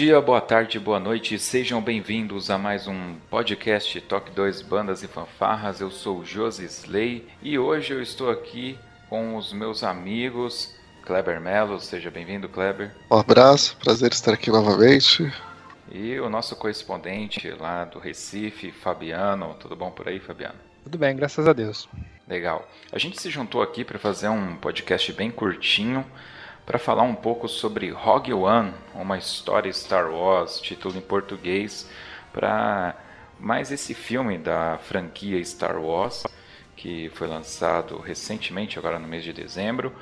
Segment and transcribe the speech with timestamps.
[0.00, 5.06] Dia, boa tarde, boa noite, sejam bem-vindos a mais um podcast Toque 2 Bandas e
[5.06, 5.78] Fanfarras.
[5.78, 8.78] Eu sou o Josi Slay e hoje eu estou aqui
[9.10, 11.78] com os meus amigos Kleber Melo.
[11.78, 12.96] Seja bem-vindo, Kleber.
[13.10, 15.30] Um abraço, prazer estar aqui novamente.
[15.92, 19.54] E o nosso correspondente lá do Recife, Fabiano.
[19.60, 20.58] Tudo bom por aí, Fabiano?
[20.82, 21.86] Tudo bem, graças a Deus.
[22.26, 22.66] Legal.
[22.90, 26.06] A gente se juntou aqui para fazer um podcast bem curtinho
[26.66, 31.88] para falar um pouco sobre Rogue One, uma história Star Wars, título em português,
[32.32, 32.94] para
[33.38, 36.24] mais esse filme da franquia Star Wars,
[36.76, 39.92] que foi lançado recentemente, agora no mês de dezembro.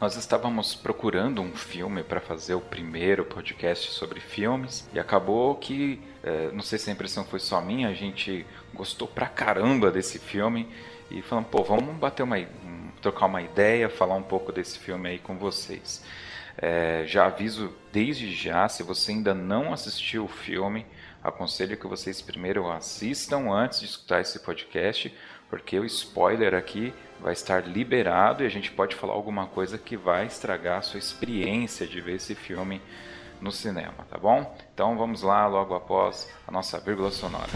[0.00, 6.00] Nós estávamos procurando um filme para fazer o primeiro podcast sobre filmes e acabou que,
[6.22, 10.20] é, não sei se a impressão foi só minha, a gente gostou pra caramba desse
[10.20, 10.68] filme
[11.10, 12.38] e falamos, pô, vamos bater uma,
[13.00, 16.04] trocar uma ideia, falar um pouco desse filme aí com vocês.
[16.56, 20.84] É, já aviso desde já, se você ainda não assistiu o filme,
[21.22, 25.14] aconselho que vocês primeiro assistam antes de escutar esse podcast,
[25.48, 29.96] porque o spoiler aqui vai estar liberado e a gente pode falar alguma coisa que
[29.96, 32.82] vai estragar a sua experiência de ver esse filme
[33.40, 34.56] no cinema, tá bom?
[34.74, 37.48] Então vamos lá logo após a nossa vírgula sonora.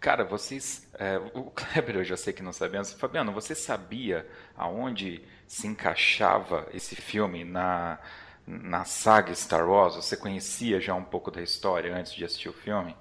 [0.00, 0.88] Cara, vocês.
[0.98, 2.82] É, o Kleber eu já sei que não sabia.
[2.84, 7.98] Fabiano, você sabia aonde se encaixava esse filme na,
[8.46, 9.96] na saga Star Wars?
[9.96, 12.96] Você conhecia já um pouco da história antes de assistir o filme?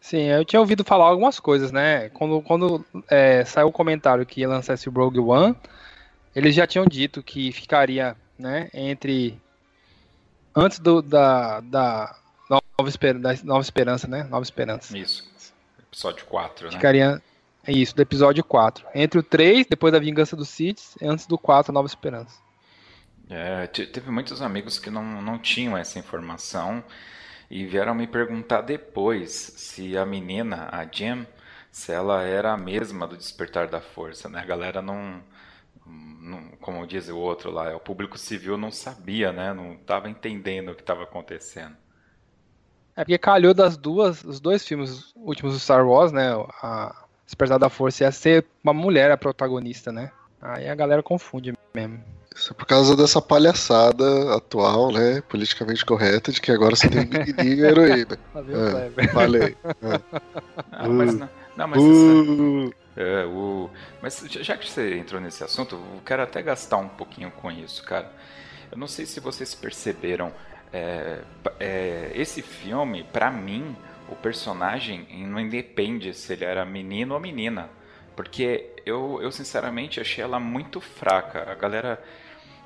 [0.00, 2.08] Sim, eu tinha ouvido falar algumas coisas, né?
[2.10, 5.54] Quando, quando é, saiu o comentário que ia lançar esse Rogue One,
[6.34, 9.40] eles já tinham dito que ficaria né, entre.
[10.54, 12.16] Antes do, da, da
[12.48, 13.14] Nova, Esper
[13.44, 14.24] Nova Esperança, né?
[14.24, 14.96] Nova Esperança.
[14.96, 15.30] Isso.
[15.90, 16.72] Episódio 4, né?
[16.72, 17.22] Ficaria.
[17.66, 18.86] Isso, do episódio 4.
[18.94, 22.40] Entre o 3, depois da Vingança dos Sith, antes do 4, Nova Esperança.
[23.28, 26.82] É, teve muitos amigos que não, não tinham essa informação
[27.50, 31.26] e vieram me perguntar depois se a menina, a Jim,
[31.70, 34.40] se ela era a mesma do Despertar da Força, né?
[34.40, 35.22] A galera não,
[35.86, 39.52] não como diz o outro lá, o público civil não sabia, né?
[39.52, 41.76] Não estava entendendo o que estava acontecendo.
[42.96, 46.32] É porque calhou das duas, os dois filmes últimos do Star Wars, né?
[46.62, 50.10] A Despertar da Força ia ser uma mulher a protagonista, né?
[50.42, 52.02] Aí a galera confunde mesmo.
[52.34, 55.20] Isso é por causa dessa palhaçada atual, né?
[55.28, 58.18] Politicamente correta, de que agora você tem menininha e heroína.
[58.96, 59.56] é, falei.
[59.64, 60.82] É.
[60.86, 62.74] Não, mas não, não mas uh.
[62.96, 63.70] é, o,
[64.02, 67.84] mas já que você entrou nesse assunto, eu quero até gastar um pouquinho com isso,
[67.84, 68.10] cara.
[68.72, 70.32] Eu não sei se vocês perceberam
[70.72, 71.18] é,
[71.58, 73.76] é, esse filme, para mim,
[74.08, 77.68] o personagem não independe se ele era menino ou menina.
[78.14, 81.50] Porque eu, eu sinceramente achei ela muito fraca.
[81.50, 82.02] A galera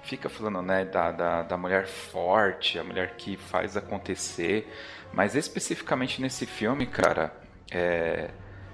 [0.02, 4.68] fica falando né, da, da, da mulher forte, a mulher que faz acontecer.
[5.12, 7.32] Mas especificamente nesse filme, cara,
[7.70, 8.30] é,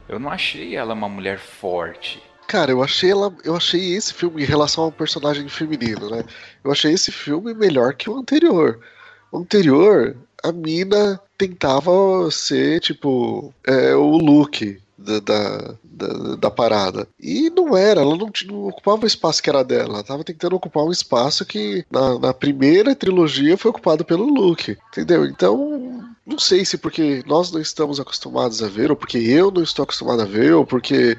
[0.09, 2.23] eu não achei ela uma mulher forte.
[2.47, 6.25] Cara, eu achei ela, eu achei esse filme em relação ao personagem feminino, né?
[6.65, 8.81] Eu achei esse filme melhor que o anterior.
[9.33, 17.09] Anterior, a mina tentava ser, tipo, é, o Luke, da, da, da, da parada.
[17.19, 19.95] E não era, ela não, não, ocupava o espaço que era dela.
[19.95, 24.77] Ela tava tentando ocupar um espaço que na, na primeira trilogia foi ocupado pelo Luke.
[24.89, 25.25] Entendeu?
[25.25, 29.63] Então, não sei se porque nós não estamos acostumados a ver, ou porque eu não
[29.63, 31.17] estou acostumado a ver, ou porque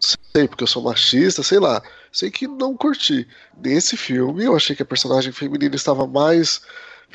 [0.00, 1.82] sei, porque eu sou machista, sei lá.
[2.12, 3.26] Sei que não curti.
[3.60, 6.60] Nesse filme, eu achei que a personagem feminina estava mais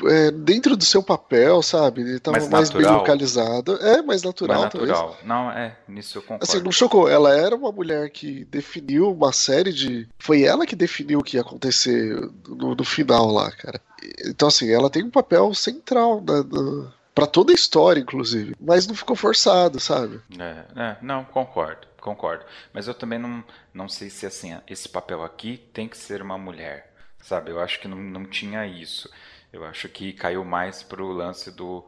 [0.06, 2.00] é, dentro do seu papel, sabe?
[2.02, 3.76] Ele estava mais, mais bem localizado.
[3.76, 4.98] É, mais natural, mais natural.
[4.98, 5.24] Talvez.
[5.26, 6.44] Não, é, nisso eu concordo.
[6.44, 7.08] Assim, não chocou.
[7.08, 10.08] Ela era uma mulher que definiu uma série de.
[10.18, 12.16] Foi ela que definiu o que ia acontecer
[12.48, 13.80] no, no final lá, cara.
[14.24, 18.54] Então, assim, ela tem um papel central na, na para toda a história, inclusive.
[18.58, 20.20] Mas não ficou forçado, sabe?
[20.38, 22.44] É, é, não, concordo, concordo.
[22.72, 23.44] Mas eu também não,
[23.74, 27.50] não sei se assim, esse papel aqui tem que ser uma mulher, sabe?
[27.50, 29.10] Eu acho que não, não tinha isso.
[29.52, 31.84] Eu acho que caiu mais pro lance do,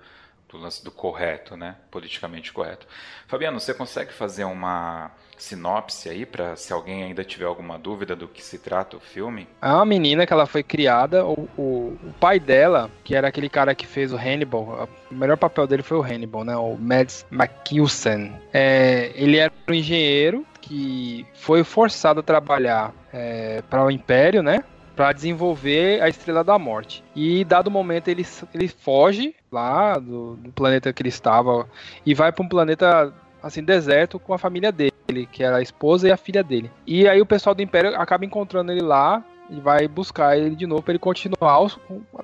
[0.49, 1.77] do lance do correto, né?
[1.91, 2.87] Politicamente correto.
[3.27, 8.29] Fabiano, você consegue fazer uma sinopse aí para se alguém ainda tiver alguma dúvida do
[8.29, 9.49] que se trata o filme?
[9.61, 13.49] É uma menina que ela foi criada, o, o, o pai dela, que era aquele
[13.49, 16.57] cara que fez o Hannibal, o melhor papel dele foi o Hannibal, né?
[16.57, 18.33] O Mads Mikkelsen.
[18.53, 24.63] É, ele era um engenheiro que foi forçado a trabalhar é, para o Império, né?
[24.95, 27.03] Para desenvolver a Estrela da Morte.
[27.15, 31.69] E dado momento ele, ele foge lá do, do planeta que ele estava
[32.05, 33.13] e vai para um planeta
[33.43, 34.93] assim deserto com a família dele,
[35.31, 36.71] que era a esposa e a filha dele.
[36.87, 40.67] E aí o pessoal do Império acaba encontrando ele lá e vai buscar ele de
[40.67, 41.69] novo para ele continuar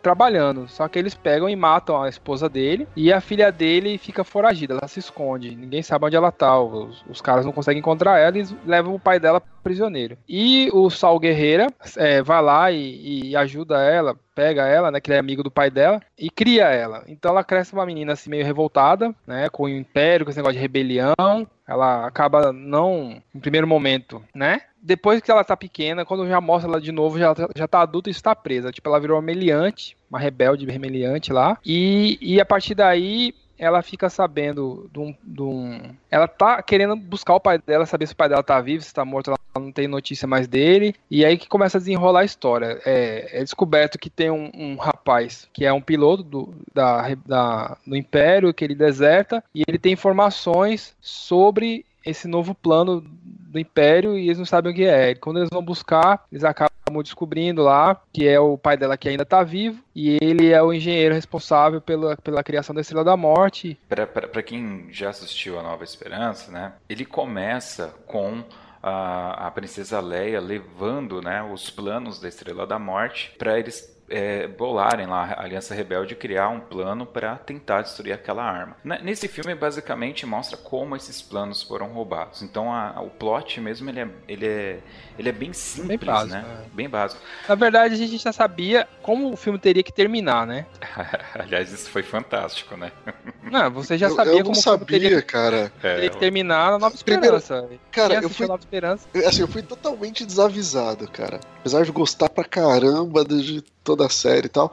[0.03, 0.67] trabalhando.
[0.69, 4.75] Só que eles pegam e matam a esposa dele e a filha dele fica foragida,
[4.75, 5.55] ela se esconde.
[5.55, 6.59] Ninguém sabe onde ela tá.
[6.59, 10.17] Os, os caras não conseguem encontrar ela e levam o pai dela prisioneiro.
[10.27, 11.67] E o Sal Guerreira
[11.97, 15.51] é, vai lá e, e, ajuda ela, pega ela, né, que ele é amigo do
[15.51, 17.05] pai dela, e cria ela.
[17.07, 20.55] Então ela cresce uma menina assim meio revoltada, né, com o Império, com esse negócio
[20.55, 21.47] de rebelião.
[21.67, 26.71] Ela acaba não, em primeiro momento, né, depois que ela tá pequena, quando já mostra
[26.71, 28.73] ela de novo, já, já tá adulta e está presa.
[28.73, 31.59] Tipo, ela virou uma meliante, uma rebelde meliante lá.
[31.63, 36.97] E, e a partir daí, ela fica sabendo de um, de um, Ela tá querendo
[36.97, 39.39] buscar o pai dela, saber se o pai dela tá vivo, se tá morto, ela
[39.63, 40.95] não tem notícia mais dele.
[41.11, 42.81] E aí que começa a desenrolar a história.
[42.87, 47.77] É, é descoberto que tem um, um, rapaz que é um piloto do, da, da,
[47.87, 53.05] do Império, que ele deserta, e ele tem informações sobre esse novo plano
[53.49, 55.15] do Império e eles não sabem o que é.
[55.15, 56.69] Quando eles vão buscar, eles acabam
[57.03, 60.73] descobrindo lá que é o pai dela que ainda está vivo e ele é o
[60.73, 63.79] engenheiro responsável pela, pela criação da Estrela da Morte.
[63.89, 68.43] Para quem já assistiu a Nova Esperança, né, ele começa com
[68.83, 74.47] a, a princesa Leia levando né, os planos da Estrela da Morte para eles é,
[74.47, 78.77] bolarem lá a Aliança Rebelde criar um plano para tentar destruir aquela arma.
[79.03, 82.43] Nesse filme, basicamente, mostra como esses planos foram roubados.
[82.43, 84.79] Então, a, o plot mesmo, ele é, ele é,
[85.19, 86.65] ele é bem simples, bem básico, né?
[86.65, 86.75] É.
[86.75, 87.21] Bem básico.
[87.49, 90.67] Na verdade, a gente já sabia como o filme teria que terminar, né?
[91.35, 92.93] Aliás, isso foi fantástico, né?
[93.51, 95.73] Não, você já sabia eu, eu como sabia, teria, cara.
[95.81, 97.57] teria é, que terminar na Nova Esperança.
[97.63, 99.09] Primeiro, cara, eu fui, Nova Esperança?
[99.27, 101.41] assim, eu fui totalmente desavisado, cara.
[101.61, 104.71] Apesar de gostar pra caramba de toda a série e tal,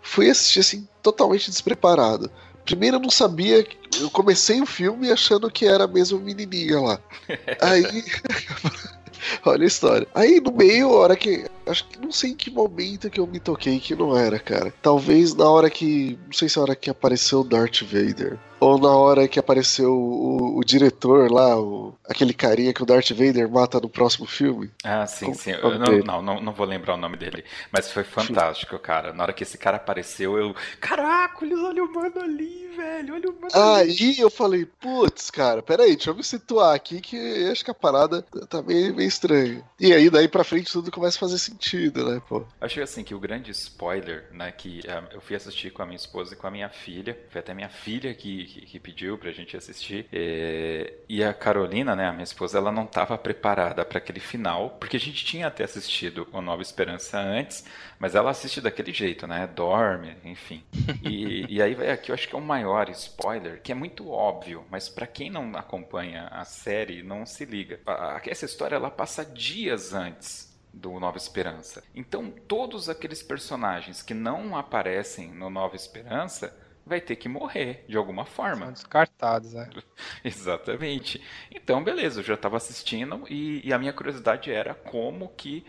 [0.00, 2.30] fui assistir assim totalmente despreparado.
[2.64, 3.66] Primeiro eu não sabia,
[4.00, 6.98] eu comecei o filme achando que era mesmo menininha lá.
[7.60, 7.84] Aí
[9.44, 10.08] Olha a história.
[10.14, 11.44] Aí no meio, a hora que.
[11.66, 14.72] Acho que não sei em que momento que eu me toquei que não era, cara.
[14.80, 16.18] Talvez na hora que.
[16.24, 18.38] Não sei se é a hora que apareceu o Darth Vader.
[18.60, 23.10] Ou na hora que apareceu o, o, diretor lá, o, aquele carinha que o Darth
[23.10, 24.70] Vader mata no próximo filme.
[24.84, 25.52] Ah, sim, Como sim.
[25.52, 27.42] Eu não, não, não, vou lembrar o nome dele.
[27.72, 29.14] Mas foi fantástico, cara.
[29.14, 30.54] Na hora que esse cara apareceu, eu.
[30.78, 33.14] Caracoles, olha o mano ali, velho.
[33.14, 34.20] Olha o mano Aí ali.
[34.20, 38.22] eu falei, putz, cara, peraí, deixa eu me situar aqui que acho que a parada
[38.48, 39.62] tá meio, meio estranha.
[39.78, 42.44] E aí, daí pra frente, tudo começa a fazer sentido, né, pô?
[42.60, 45.96] Acho assim que o grande spoiler, né, que uh, eu fui assistir com a minha
[45.96, 47.18] esposa e com a minha filha.
[47.30, 50.06] Foi até minha filha que que, que pediu pra gente assistir.
[50.12, 54.70] É, e a Carolina, né, a minha esposa, ela não estava preparada para aquele final,
[54.80, 57.64] porque a gente tinha até assistido o Nova Esperança antes,
[57.98, 59.46] mas ela assiste daquele jeito, né?
[59.46, 60.64] Dorme, enfim.
[61.02, 64.10] E, e aí vai aqui, eu acho que é o maior spoiler, que é muito
[64.10, 67.80] óbvio, mas para quem não acompanha a série, não se liga.
[68.26, 71.82] Essa história ela passa dias antes do Nova Esperança.
[71.94, 76.56] Então, todos aqueles personagens que não aparecem no Nova Esperança
[76.90, 78.66] vai ter que morrer de alguma forma.
[78.66, 79.70] São descartados, né?
[80.24, 81.22] Exatamente.
[81.54, 85.64] Então, beleza, eu já estava assistindo e, e, a minha curiosidade era como que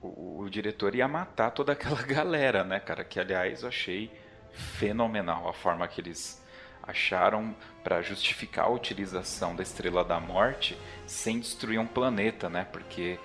[0.00, 3.04] o, o, diretor ia matar toda aquela galera, né, cara?
[3.04, 4.10] Que, aliás, eu achei
[4.50, 6.42] fenomenal a forma que eles
[6.82, 10.76] acharam para justificar a utilização da Estrela da Morte
[11.06, 12.66] sem destruir um planeta, né?
[12.72, 13.20] Porque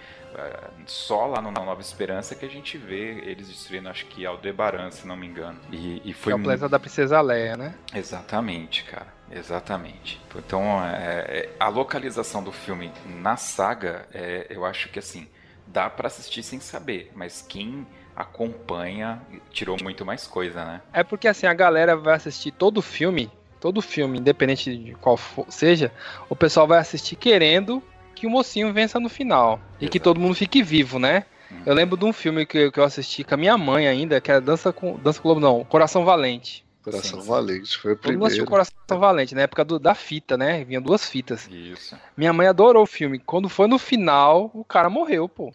[0.86, 5.08] só lá no Nova Esperança que a gente vê eles destruindo, acho que Aldebaran, se
[5.08, 5.60] não me engano.
[5.72, 7.76] E, e foi é o planeta da Princesa Leia, né?
[7.94, 9.08] Exatamente, cara.
[9.30, 10.22] Exatamente.
[10.36, 15.28] Então, é, é, a localização do filme na saga, é, eu acho que assim,
[15.66, 20.82] dá para assistir sem saber, mas quem acompanha tirou muito mais coisa, né?
[20.94, 23.30] É porque assim, a galera vai assistir todo o filme
[23.60, 25.92] todo filme, independente de qual for, seja,
[26.30, 27.82] o pessoal vai assistir querendo
[28.18, 29.54] que o mocinho vença no final.
[29.54, 29.86] Exato.
[29.86, 31.26] E que todo mundo fique vivo, né?
[31.52, 31.62] Hum.
[31.66, 34.32] Eu lembro de um filme que, que eu assisti com a minha mãe ainda, que
[34.32, 36.66] era Dança com Dança com Globo, não, Coração Valente.
[36.88, 37.28] Coração Sim.
[37.28, 38.24] Valente, foi o primeiro.
[38.24, 40.64] Todo mundo Coração Valente, na época do, da fita, né?
[40.64, 41.46] Vinha duas fitas.
[41.52, 41.98] Isso.
[42.16, 43.20] Minha mãe adorou o filme.
[43.20, 45.54] Quando foi no final, o cara morreu, pô.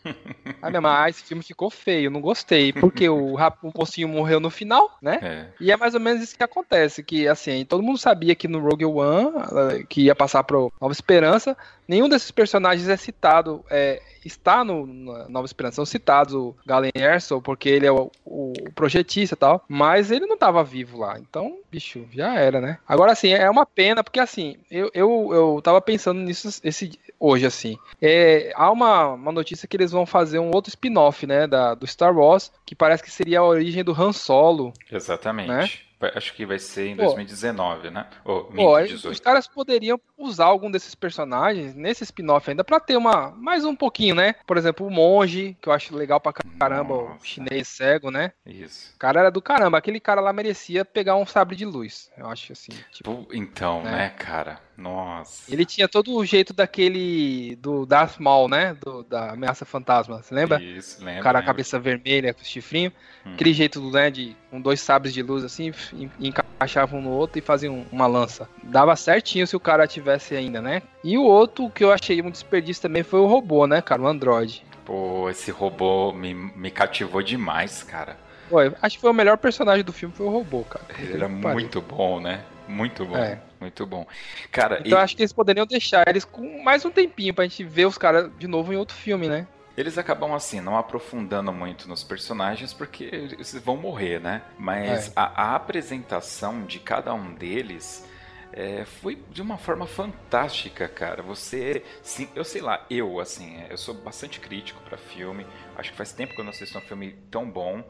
[0.61, 2.71] Aí minha mãe, ah, esse filme ficou feio, não gostei.
[2.71, 5.19] Porque o, o mocinho morreu no final, né?
[5.23, 5.47] É.
[5.59, 7.03] E é mais ou menos isso que acontece.
[7.03, 11.57] Que, assim, todo mundo sabia que no Rogue One, que ia passar pro Nova Esperança,
[11.93, 14.87] nenhum desses personagens é citado, é, está no
[15.29, 15.77] Nova Esperança.
[15.77, 20.27] São citados o Galen Erso, porque ele é o, o, projetista e tal, mas ele
[20.27, 21.19] não estava vivo lá.
[21.19, 22.79] Então, bicho, já era, né?
[22.89, 27.45] Agora, assim, é uma pena, porque assim, eu, eu, eu tava pensando nisso esse, hoje,
[27.45, 27.77] assim.
[28.01, 31.87] É, há uma, uma notícia que eles vão fazer um outro spin-off, né, da, do
[31.87, 34.73] Star Wars, que parece que seria a origem do Han Solo.
[34.91, 35.49] Exatamente.
[35.49, 35.71] Né?
[36.15, 37.05] Acho que vai ser em Pô.
[37.05, 38.07] 2019, né?
[38.25, 43.31] Ou Pô, os caras poderiam usar algum desses personagens nesse spin-off ainda para ter uma
[43.31, 44.35] mais um pouquinho, né?
[44.47, 47.15] Por exemplo, o monge, que eu acho legal pra caramba, Nossa.
[47.15, 48.33] o chinês cego, né?
[48.47, 48.93] Isso.
[48.95, 52.11] O cara era do caramba, aquele cara lá merecia pegar um sabre de luz.
[52.17, 52.73] Eu acho assim.
[52.91, 53.91] Tipo, então, né?
[53.91, 54.61] né, cara?
[54.77, 55.53] Nossa.
[55.53, 58.77] Ele tinha todo o jeito daquele do Darth Maul, né?
[58.81, 60.23] Do, da ameaça fantasma.
[60.23, 60.63] Você lembra?
[60.63, 61.21] Isso, lembro.
[61.21, 61.47] O cara lembro.
[61.47, 62.93] cabeça vermelha com chifrinho.
[63.25, 63.35] Hum.
[63.35, 65.73] Aquele jeito, né, de com dois sabres de luz assim,
[66.19, 68.49] encaixavam um no outro e faziam uma lança.
[68.63, 70.83] Dava certinho se o cara tivesse ainda, né?
[71.05, 74.03] E o outro que eu achei um desperdício também foi o robô, né, cara?
[74.03, 74.65] O Android.
[74.85, 78.17] Pô, esse robô me, me cativou demais, cara.
[78.49, 80.85] Pô, acho que foi o melhor personagem do filme, foi o robô, cara.
[80.99, 82.43] Ele era muito bom, né?
[82.69, 83.17] Muito bom.
[83.17, 83.41] É.
[83.61, 84.07] Muito bom.
[84.51, 85.03] Cara, então e...
[85.03, 88.31] acho que eles poderiam deixar eles com mais um tempinho pra gente ver os caras
[88.39, 89.47] de novo em outro filme, né?
[89.77, 94.43] Eles acabam assim, não aprofundando muito nos personagens porque eles vão morrer, né?
[94.59, 95.13] Mas é.
[95.17, 98.07] a, a, apresentação de cada um deles
[98.53, 101.23] é, foi de uma forma fantástica, cara.
[101.23, 105.47] Você, sim, eu sei lá, eu assim, eu sou bastante crítico para filme.
[105.75, 107.83] Acho que faz tempo que eu não assisto um filme tão bom.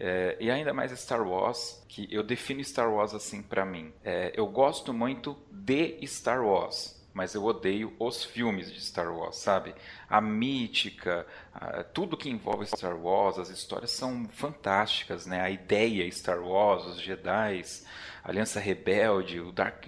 [0.00, 3.92] É, e ainda mais Star Wars, que eu defino Star Wars assim para mim.
[4.04, 9.36] É, eu gosto muito de Star Wars, mas eu odeio os filmes de Star Wars,
[9.36, 9.74] sabe?
[10.08, 15.40] A mítica, a, tudo que envolve Star Wars, as histórias são fantásticas, né?
[15.40, 17.64] A ideia Star Wars, os Jedi,
[18.22, 19.84] Aliança Rebelde, o Dark,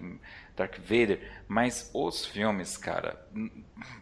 [0.57, 3.25] Dark Vader, mas os filmes, cara,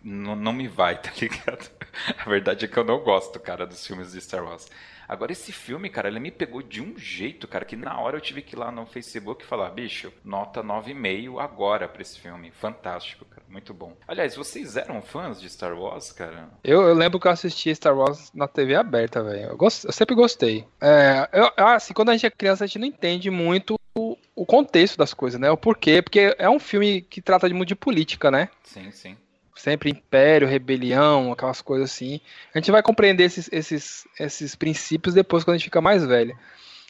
[0.03, 1.71] não me vai, tá ligado?
[2.17, 4.71] A verdade é que eu não gosto, cara, dos filmes de Star Wars.
[5.09, 8.21] Agora, esse filme, cara, ele me pegou de um jeito, cara, que na hora eu
[8.21, 12.50] tive que ir lá no Facebook e falar, bicho, nota 9,5 agora pra esse filme.
[12.50, 13.43] Fantástico, cara.
[13.49, 13.97] Muito bom.
[14.07, 16.50] Aliás, vocês eram fãs de Star Wars, cara?
[16.62, 19.50] Eu, eu lembro que eu assisti Star Wars na TV aberta, velho.
[19.50, 19.85] Eu, gost...
[19.85, 20.67] eu sempre gostei.
[20.79, 24.45] É, eu, assim, quando a gente é criança, a gente não entende muito o, o
[24.45, 25.50] contexto das coisas, né?
[25.50, 28.50] O porquê, porque é um filme que trata de muito de política, né?
[28.62, 29.17] Sim, sim
[29.59, 32.21] sempre império, rebelião, aquelas coisas assim.
[32.55, 36.37] A gente vai compreender esses, esses, esses princípios depois quando a gente fica mais velho.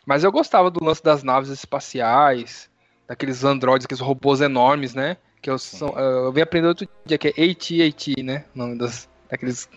[0.06, 2.70] Mas eu gostava do lance das naves espaciais,
[3.06, 5.16] daqueles androides, aqueles robôs enormes, né?
[5.40, 8.44] Que eu, são, eu vim aprender outro dia, que é AT-AT, né?
[8.54, 9.68] O nome das, daqueles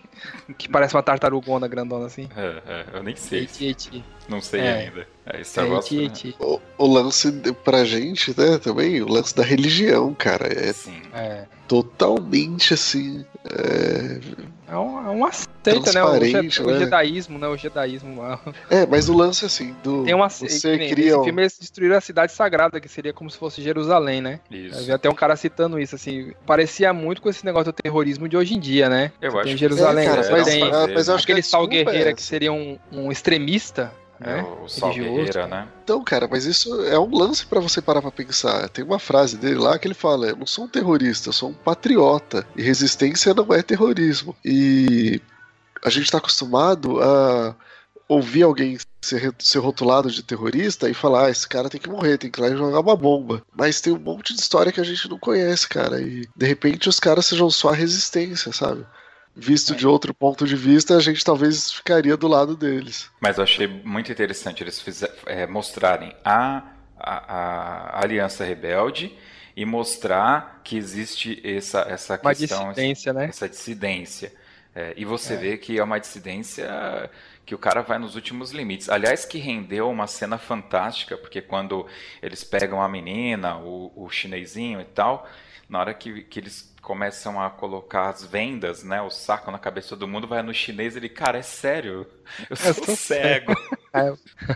[0.58, 2.28] que parece uma tartarugona grandona assim.
[2.36, 3.44] É, é eu nem sei.
[3.44, 4.04] AT-AT.
[4.28, 4.74] Não sei é.
[4.74, 5.08] ainda.
[5.26, 6.34] É, Star Wars, é, né?
[6.40, 7.32] o, o, lance
[7.64, 10.48] pra gente, né, também, o lance da religião, cara.
[10.48, 11.02] É, Sim.
[11.14, 11.46] é.
[11.72, 13.26] Totalmente assim.
[13.46, 14.20] É,
[14.68, 16.04] é uma, é uma seita, né?
[16.04, 16.42] O, né?
[16.42, 17.48] o jedaísmo, né?
[17.48, 18.38] O jedaísmo lá.
[18.70, 20.04] É, mas o lance assim, do.
[20.04, 23.30] Tem uma você nem, cria Esse filme eles destruíram a cidade sagrada, que seria como
[23.30, 24.42] se fosse Jerusalém, né?
[24.52, 24.80] Isso.
[24.80, 26.34] Havia até um cara citando isso, assim.
[26.46, 29.14] Parecia muito com esse negócio do terrorismo de hoje em dia, né?
[29.22, 32.22] Eu acho tem Jerusalém, é, cara, mas, tem, mas eu acho aquele Sal Guerreira que
[32.22, 34.44] seria um, um extremista é, né?
[34.64, 35.68] o Sal Guerreira, né?
[35.84, 38.70] Então, cara, mas isso é um lance para você parar pra pensar.
[38.70, 41.50] Tem uma frase dele lá que ele fala: Eu não sou um terrorista, eu sou
[41.50, 42.46] um patriota.
[42.56, 44.36] E resistência não é terrorismo.
[44.46, 45.20] E
[45.84, 47.56] a gente tá acostumado a
[48.08, 52.18] ouvir alguém ser, ser rotulado de terrorista e falar: ah, esse cara tem que morrer,
[52.18, 53.42] tem que ir lá e jogar uma bomba.
[53.56, 56.02] Mas tem um monte de história que a gente não conhece, cara.
[56.02, 58.86] E de repente os caras sejam só a resistência, sabe?
[59.36, 59.76] Visto é.
[59.76, 63.10] de outro ponto de vista, a gente talvez ficaria do lado deles.
[63.20, 66.64] Mas eu achei muito interessante eles fizer, é, mostrarem a,
[66.98, 69.16] a, a Aliança Rebelde
[69.56, 73.26] e mostrar que existe essa, essa Uma questão, dissidência, né?
[73.26, 74.34] essa dissidência.
[74.74, 75.38] É, e você é.
[75.38, 77.10] vê que é uma dissidência
[77.46, 78.88] que o cara vai nos últimos limites.
[78.88, 81.86] Aliás, que rendeu uma cena fantástica, porque quando
[82.22, 85.28] eles pegam a menina, o, o chinesinho e tal,
[85.72, 89.96] na hora que, que eles começam a colocar as vendas, né, o saco na cabeça
[89.96, 92.06] do mundo, vai no chinês ele, cara, é sério,
[92.50, 93.54] eu sou, eu sou cego.
[93.94, 94.14] É.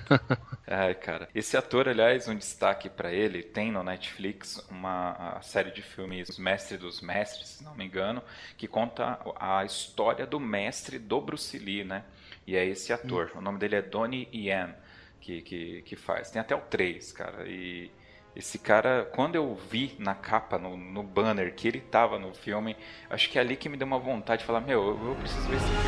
[0.65, 1.27] Ai, cara.
[1.35, 6.77] Esse ator, aliás, um destaque para ele, tem no Netflix uma série de filmes Mestre
[6.77, 8.23] dos Mestres, se não me engano,
[8.57, 12.05] que conta a história do mestre do Bruce Lee, né?
[12.47, 13.31] E é esse ator.
[13.35, 13.39] Hum.
[13.39, 14.73] O nome dele é Donnie Yen,
[15.19, 16.31] que, que, que faz.
[16.31, 17.45] Tem até o 3, cara.
[17.45, 17.91] E
[18.35, 22.75] esse cara, quando eu vi na capa, no, no banner, que ele tava no filme,
[23.09, 25.47] acho que é ali que me deu uma vontade de falar: Meu, eu, eu preciso
[25.47, 25.85] ver esse filme.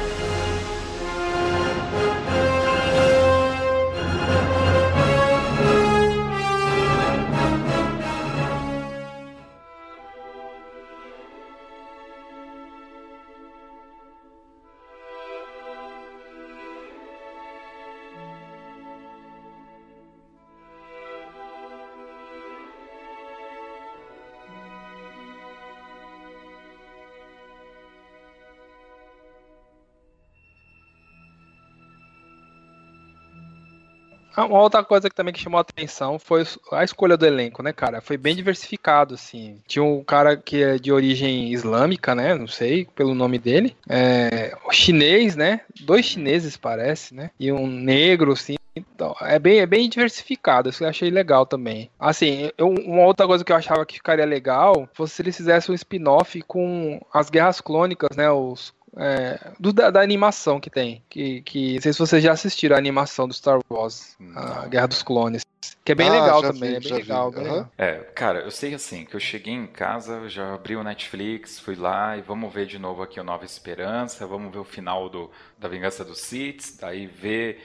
[34.48, 37.74] Uma outra coisa que também que chamou a atenção foi a escolha do elenco, né,
[37.74, 38.02] cara?
[38.02, 39.60] Foi bem diversificado, assim.
[39.68, 42.36] Tinha um cara que é de origem islâmica, né?
[42.36, 43.76] Não sei, pelo nome dele.
[43.90, 45.62] É, chinês, né?
[45.82, 47.32] Dois chineses, parece, né?
[47.40, 48.56] E um negro, assim.
[48.78, 51.90] Então, é bem, é bem diversificado, isso eu achei legal também.
[52.00, 55.74] Assim, eu, uma outra coisa que eu achava que ficaria legal fosse se eles fizessem
[55.74, 58.30] um spin-off com as guerras clônicas, né?
[58.30, 61.04] Os é, do, da, da, animação que tem.
[61.10, 64.42] Que, que não sei se vocês já assistiram a animação do Star Wars, não.
[64.42, 65.46] a Guerra dos Clones.
[65.84, 67.52] Que é bem ah, legal também, vi, é bem legal, bem uhum.
[67.52, 67.72] legal.
[67.78, 71.76] É, cara, eu sei assim, que eu cheguei em casa, já abri o Netflix, fui
[71.76, 75.32] lá e vamos ver de novo aqui o Nova Esperança, vamos ver o final do,
[75.58, 77.62] da Vingança dos Sith, daí ver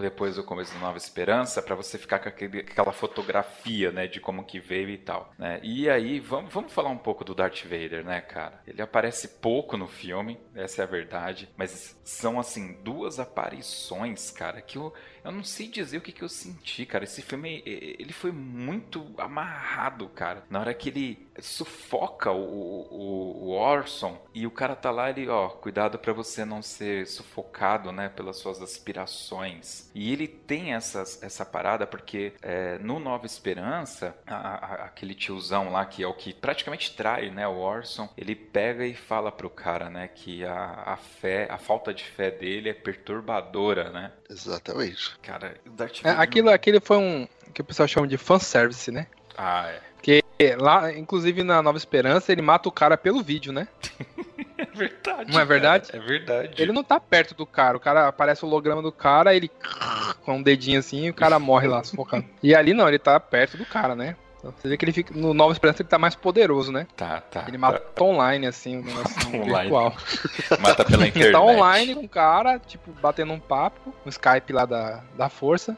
[0.00, 4.20] depois do começo da Nova Esperança, para você ficar com aquele, aquela fotografia, né, de
[4.20, 5.60] como que veio e tal, né?
[5.62, 8.60] E aí, vamos, vamos falar um pouco do Darth Vader, né, cara?
[8.66, 14.60] Ele aparece pouco no filme, essa é a verdade, mas são, assim, duas aparições, cara,
[14.60, 14.92] que eu,
[15.28, 17.04] eu não sei dizer o que, que eu senti, cara.
[17.04, 20.42] Esse filme, ele foi muito amarrado, cara.
[20.48, 25.28] Na hora que ele sufoca o, o, o Orson e o cara tá lá, ele,
[25.28, 29.90] ó, cuidado para você não ser sufocado, né, pelas suas aspirações.
[29.94, 35.70] E ele tem essas, essa parada porque é, no Nova Esperança, a, a, aquele tiozão
[35.70, 39.50] lá que é o que praticamente trai, né, o Orson, ele pega e fala pro
[39.50, 44.12] cara, né, que a, a fé, a falta de fé dele é perturbadora, né?
[44.28, 45.16] Exatamente.
[45.22, 46.18] Cara, o Darth Vader...
[46.18, 49.06] É, aquilo, aquele foi um que o pessoal chama de fanservice, né?
[49.36, 49.80] Ah, é.
[49.94, 50.22] Porque
[50.58, 53.66] lá, inclusive na Nova Esperança, ele mata o cara pelo vídeo, né?
[54.56, 55.32] é verdade.
[55.32, 55.90] Não é verdade?
[55.90, 56.62] Cara, é verdade.
[56.62, 57.76] Ele não tá perto do cara.
[57.76, 59.50] O cara aparece o holograma do cara, ele
[60.22, 62.26] com um dedinho assim e o cara morre lá sufocando.
[62.42, 64.16] E ali não, ele tá perto do cara, né?
[64.38, 65.12] Então, você vê que ele fica.
[65.14, 66.86] No Nova Esperança ele tá mais poderoso, né?
[66.96, 67.44] Tá, tá.
[67.48, 68.04] Ele mata tá.
[68.04, 69.70] online, assim, o negócio online.
[69.70, 69.96] virtual.
[70.60, 71.24] Mata pela internet.
[71.24, 75.28] Ele tá online com o cara, tipo, batendo um papo, no Skype lá da, da
[75.28, 75.76] força.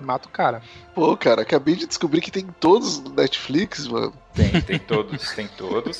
[0.00, 0.62] mata o cara.
[0.94, 4.12] Pô, cara, acabei de descobrir que tem todos no Netflix, mano.
[4.36, 5.98] Tem, tem todos, tem todos.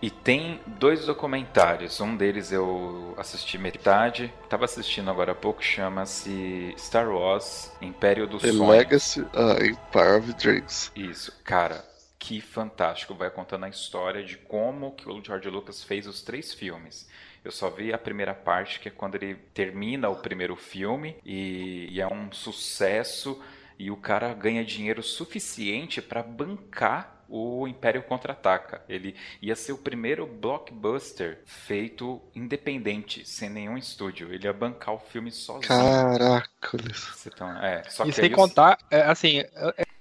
[0.00, 2.00] E tem dois documentários.
[2.00, 4.32] Um deles eu assisti metade.
[4.48, 8.68] Tava assistindo agora há pouco, chama-se Star Wars Império dos The Sonhos.
[8.68, 10.92] Legacy uh, Empire of Dreams.
[10.94, 11.84] Isso, cara.
[12.18, 13.14] Que fantástico.
[13.14, 17.08] Vai contando a história de como que o George Lucas fez os três filmes.
[17.44, 21.88] Eu só vi a primeira parte, que é quando ele termina o primeiro filme e,
[21.90, 23.40] e é um sucesso
[23.78, 28.82] e o cara ganha dinheiro suficiente para bancar o Império Contra-Ataca.
[28.88, 34.32] Ele ia ser o primeiro blockbuster feito independente, sem nenhum estúdio.
[34.32, 35.68] Ele ia bancar o filme sozinho.
[35.68, 37.26] Caracoles.
[37.26, 39.42] Então, é, só e sem contar, é, assim,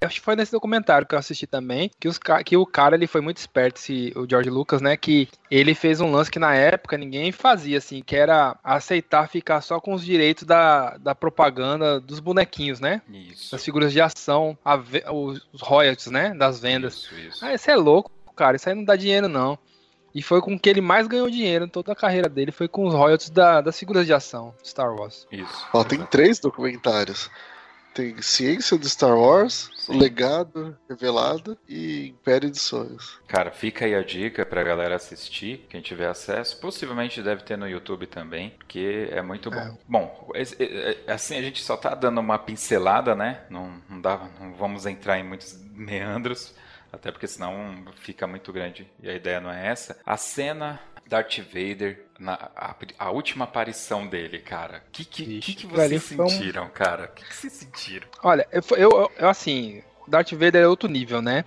[0.01, 3.07] acho que foi nesse documentário que eu assisti também, que, os, que o cara ele
[3.07, 4.95] foi muito esperto, esse, o George Lucas, né?
[4.95, 9.61] Que ele fez um lance que na época ninguém fazia, assim, que era aceitar ficar
[9.61, 13.01] só com os direitos da, da propaganda dos bonequinhos, né?
[13.09, 13.51] Isso.
[13.51, 14.75] Das figuras de ação, a,
[15.11, 16.33] os, os royalties, né?
[16.33, 16.95] Das vendas.
[16.95, 17.45] Isso, isso.
[17.45, 18.55] Ah, isso é louco, cara.
[18.55, 19.57] Isso aí não dá dinheiro, não.
[20.13, 22.87] E foi com que ele mais ganhou dinheiro em toda a carreira dele, foi com
[22.87, 25.27] os royalties da, das figuras de ação Star Wars.
[25.31, 25.67] Isso.
[25.73, 27.29] Ó, tem três documentários.
[27.97, 29.97] Tem Ciência de Star Wars, Sim.
[29.97, 33.19] Legado Revelado e Império de Sonhos.
[33.27, 36.59] Cara, fica aí a dica pra galera assistir, quem tiver acesso.
[36.59, 39.57] Possivelmente deve ter no YouTube também, porque é muito bom.
[39.57, 39.73] É.
[39.87, 40.31] Bom,
[41.07, 43.41] assim a gente só tá dando uma pincelada, né?
[43.49, 46.53] Não, não, dá, não vamos entrar em muitos meandros.
[46.93, 49.99] Até porque senão fica muito grande e a ideia não é essa.
[50.05, 54.83] A cena Darth Vader, na, a, a última aparição dele, cara.
[54.87, 56.69] O que, que, que, que, vocês sentiram, um...
[56.69, 57.05] cara?
[57.05, 58.07] O que, que, vocês sentiram?
[58.23, 61.45] Olha, eu, eu, eu, assim, Darth Vader é outro nível, né?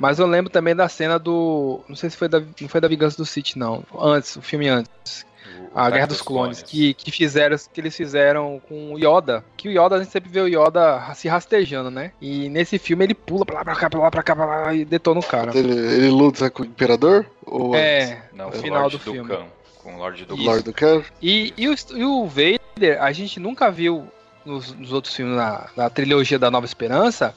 [0.00, 1.80] Mas eu lembro também da cena do.
[1.86, 2.40] Não sei se foi da.
[2.40, 3.84] Não foi da Vingança do Sith, não.
[3.96, 5.26] Antes, o filme antes
[5.74, 9.44] a Guerra dos, Clones, Clones, Que, que fizeram que eles fizeram com o Yoda.
[9.56, 12.12] Que o Yoda, a gente sempre vê o Yoda se rastejando, né?
[12.20, 14.74] E nesse filme ele pula pra lá, pra cá, pra lá, pra cá, pra lá
[14.74, 15.56] e detona o cara.
[15.56, 17.24] Ele, ele luta com o Imperador?
[17.46, 19.38] Ou é, Não, no final do, do filme.
[19.82, 21.04] Com o Lorde do, Lord do.
[21.22, 24.06] E, e, o, e o Vader, a gente nunca viu
[24.44, 27.34] nos, nos outros filmes, na, na trilogia da Nova Esperança,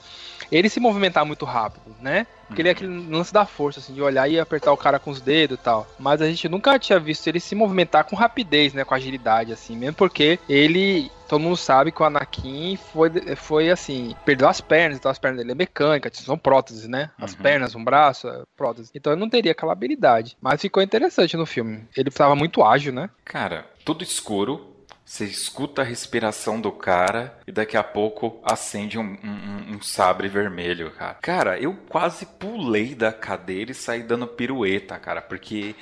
[0.52, 2.28] ele se movimentar muito rápido, né?
[2.48, 5.10] Porque ele é aquele lance da força, assim, de olhar e apertar o cara com
[5.10, 5.88] os dedos e tal.
[5.98, 8.84] Mas a gente nunca tinha visto ele se movimentar com rapidez, né?
[8.84, 11.12] Com agilidade, assim, mesmo porque ele.
[11.28, 15.40] Todo mundo sabe que o Anakin foi, foi assim, perdeu as pernas, então as pernas
[15.40, 17.10] dele é mecânica, são próteses, né?
[17.18, 17.40] As uhum.
[17.40, 18.92] pernas, um braço, é prótese.
[18.94, 20.38] Então ele não teria aquela habilidade.
[20.40, 21.88] Mas ficou interessante no filme.
[21.98, 23.10] Ele estava muito ágil, né?
[23.26, 24.73] Cara, tudo escuro,
[25.14, 30.28] você escuta a respiração do cara e daqui a pouco acende um, um, um, sabre
[30.28, 31.14] vermelho, cara.
[31.22, 35.76] Cara, eu quase pulei da cadeira e saí dando pirueta, cara, porque.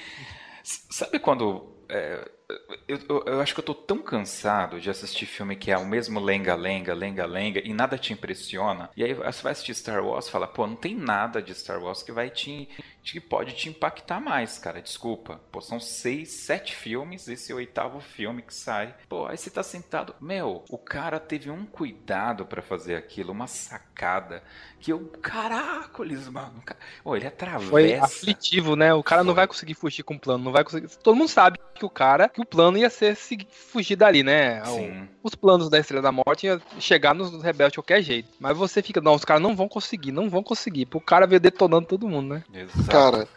[0.62, 1.66] Sabe quando.
[1.88, 2.30] É,
[2.88, 5.86] eu, eu, eu, acho que eu tô tão cansado de assistir filme que é o
[5.86, 8.90] mesmo lenga-lenga, lenga-lenga e nada te impressiona.
[8.98, 11.82] E aí você vai assistir Star Wars e fala, pô, não tem nada de Star
[11.82, 12.68] Wars que vai te.
[13.04, 14.82] Que pode te impactar mais, cara.
[14.82, 15.42] Desculpa.
[15.52, 18.96] Pô, são seis, sete filmes, esse é o oitavo filme que sai.
[19.10, 20.16] Pô, aí você tá sentado.
[20.22, 24.44] Meu, o cara teve um cuidado para fazer aquilo, uma sacada.
[24.82, 25.00] Que eu.
[25.22, 26.56] Caracoles, mano.
[27.04, 27.70] Pô, ele atravessa.
[27.70, 28.92] Foi aflitivo, né?
[28.96, 29.28] O cara Foi.
[29.28, 30.90] não vai conseguir fugir com o plano, não vai conseguir.
[30.98, 32.28] Todo mundo sabe que o cara.
[32.28, 34.66] Que o plano ia ser seguir, fugir dali, né?
[34.66, 35.08] Sim.
[35.22, 38.30] Os planos da Estrela da Morte ia chegar nos rebeldes de qualquer jeito.
[38.40, 40.88] Mas você fica, não, os caras não vão conseguir, não vão conseguir.
[40.88, 42.44] Pro cara ver detonando todo mundo, né?
[42.52, 42.90] Exato.
[42.90, 43.28] Cara,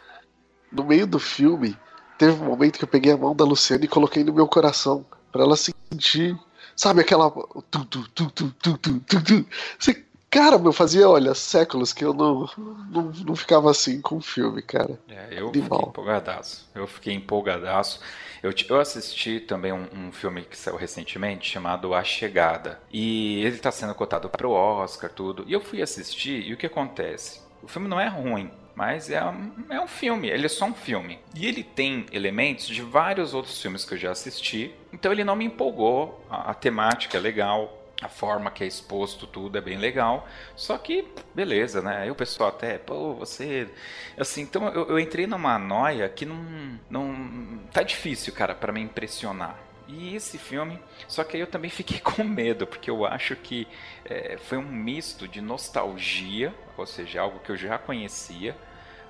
[0.71, 1.77] no meio do filme,
[2.17, 5.05] teve um momento que eu peguei a mão da Luciana e coloquei no meu coração.
[5.31, 6.35] para ela sentir.
[6.75, 7.29] Sabe aquela.
[7.29, 9.45] Tu, tu, tu, tu, tu, tu, tu, tu.
[9.79, 10.04] Você
[10.35, 12.49] Cara, eu fazia, olha, séculos que eu não,
[12.91, 14.99] não, não ficava assim com o filme, cara.
[15.07, 15.79] É, eu Animal.
[15.79, 16.69] fiquei empolgadaço.
[16.75, 18.01] Eu fiquei empolgadaço.
[18.43, 22.81] Eu, eu assisti também um, um, filme que saiu recentemente chamado A Chegada.
[22.91, 25.45] E ele está sendo cotado para o Oscar, tudo.
[25.47, 27.39] E eu fui assistir, e o que acontece?
[27.63, 30.73] O filme não é ruim, mas é um, é um filme, ele é só um
[30.73, 31.17] filme.
[31.33, 35.37] E ele tem elementos de vários outros filmes que eu já assisti, então ele não
[35.37, 36.25] me empolgou.
[36.29, 40.27] A, a temática é legal, a forma que é exposto tudo é bem legal.
[40.55, 41.97] Só que, beleza, né?
[41.97, 43.69] Aí o pessoal até, pô, você.
[44.17, 46.79] Assim, então eu, eu entrei numa noia que não.
[46.89, 49.57] não tá difícil, cara, para me impressionar.
[49.87, 53.67] E esse filme, só que aí eu também fiquei com medo, porque eu acho que
[54.03, 58.55] é, foi um misto de nostalgia, ou seja, algo que eu já conhecia,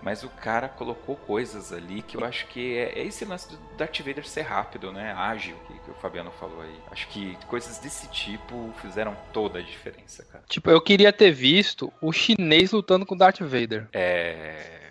[0.02, 3.58] mas o cara colocou coisas ali que eu acho que é, é esse lance do
[3.78, 5.14] Darth Vader ser rápido, né?
[5.14, 6.76] Ágil, que, que, o Fabiano falou aí.
[6.92, 10.44] Acho que coisas desse tipo fizeram toda a diferença, cara.
[10.48, 13.88] Tipo, eu queria ter visto o chinês lutando com o Darth Vader.
[13.94, 14.82] É.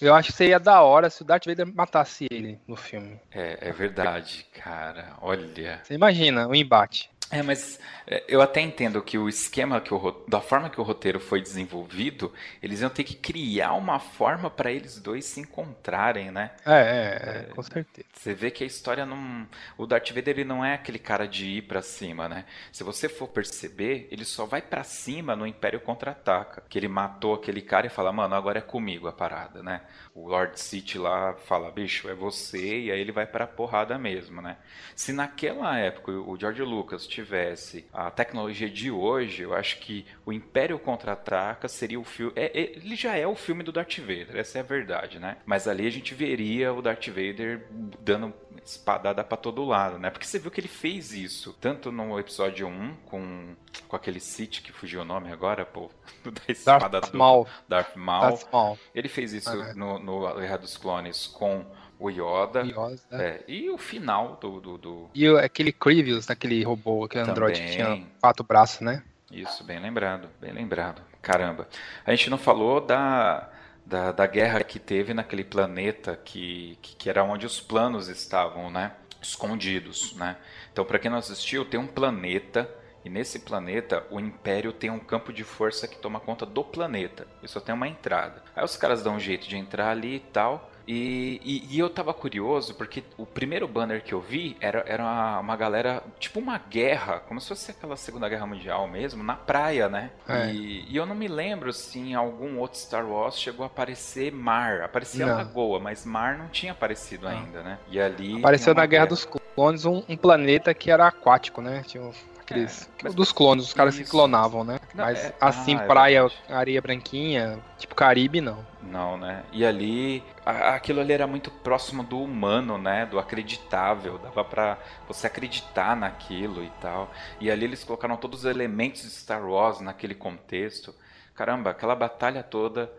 [0.00, 3.18] Eu acho que seria da hora se o Darth Vader matasse ele no filme.
[3.32, 5.14] É, é verdade, cara.
[5.20, 5.80] Olha.
[5.82, 7.10] Você imagina o embate.
[7.30, 10.84] É, mas é, eu até entendo que o esquema que o da forma que o
[10.84, 16.30] roteiro foi desenvolvido, eles iam ter que criar uma forma para eles dois se encontrarem,
[16.30, 16.52] né?
[16.64, 18.08] É, é, é, com certeza.
[18.14, 21.46] Você vê que a história não, o Darth Vader ele não é aquele cara de
[21.58, 22.46] ir para cima, né?
[22.72, 27.34] Se você for perceber, ele só vai para cima no Império contra-ataca, que ele matou
[27.34, 29.82] aquele cara e fala: "Mano, agora é comigo a parada", né?
[30.14, 34.40] O Lord City lá fala: "Bicho, é você", e aí ele vai para porrada mesmo,
[34.40, 34.56] né?
[34.96, 40.32] Se naquela época o George Lucas tivesse a tecnologia de hoje, eu acho que o
[40.32, 42.32] Império Contra-Ataca seria o filme.
[42.36, 45.38] É, é, ele já é o filme do Darth Vader, essa é a verdade, né?
[45.44, 47.66] Mas ali a gente veria o Darth Vader
[48.00, 48.32] dando
[48.64, 50.10] espadada para todo lado, né?
[50.10, 53.56] Porque você viu que ele fez isso, tanto no episódio 1 com,
[53.88, 55.90] com aquele Sith que fugiu o nome agora, pô,
[56.24, 57.46] da espada Darth do Maul.
[57.66, 58.30] Darth Maul.
[58.30, 58.78] Darth Maul.
[58.94, 61.64] Ele fez isso ah, no, no Guerra dos Clones com
[61.98, 62.62] o Yoda.
[62.62, 62.98] Yoda.
[63.12, 64.60] É, e o final do.
[64.60, 65.10] do, do...
[65.14, 69.02] E aquele Grievous, daquele robô, aquele android que tinha quatro braços, né?
[69.30, 71.02] Isso, bem lembrado, bem lembrado.
[71.20, 71.68] Caramba.
[72.06, 73.50] A gente não falou da,
[73.84, 78.70] da, da guerra que teve naquele planeta que, que, que era onde os planos estavam,
[78.70, 78.92] né?
[79.20, 80.36] Escondidos, né?
[80.72, 82.68] Então, para quem não assistiu, tem um planeta
[83.04, 87.26] E nesse planeta, o Império tem um campo de força que toma conta do planeta.
[87.42, 88.42] E só tem uma entrada.
[88.54, 90.70] Aí os caras dão um jeito de entrar ali e tal.
[90.88, 95.02] E, e, e, eu tava curioso porque o primeiro banner que eu vi era, era
[95.02, 99.34] uma, uma, galera, tipo uma guerra, como se fosse aquela Segunda Guerra Mundial mesmo, na
[99.34, 100.10] praia, né?
[100.26, 100.50] É.
[100.50, 104.32] E, e, eu não me lembro se em algum outro Star Wars chegou a aparecer
[104.32, 104.80] mar.
[104.80, 105.36] Aparecia não.
[105.36, 107.36] lagoa, mas mar não tinha aparecido não.
[107.36, 107.78] ainda, né?
[107.90, 108.38] E ali.
[108.38, 111.82] Apareceu na Guerra, guerra dos Clones um, um, planeta que era aquático, né?
[111.86, 112.10] Tinha
[112.48, 112.90] aqueles.
[113.04, 114.04] É, dos clones, os caras isso.
[114.04, 114.80] se clonavam, né?
[114.94, 118.64] Não, mas é, assim, ah, é praia, areia branquinha, tipo Caribe, não.
[118.82, 119.44] Não, né?
[119.52, 123.04] E ali, aquilo ali era muito próximo do humano, né?
[123.06, 124.18] Do acreditável.
[124.18, 127.12] Dava pra você acreditar naquilo e tal.
[127.40, 130.94] E ali eles colocaram todos os elementos de Star Wars naquele contexto.
[131.34, 132.90] Caramba, aquela batalha toda.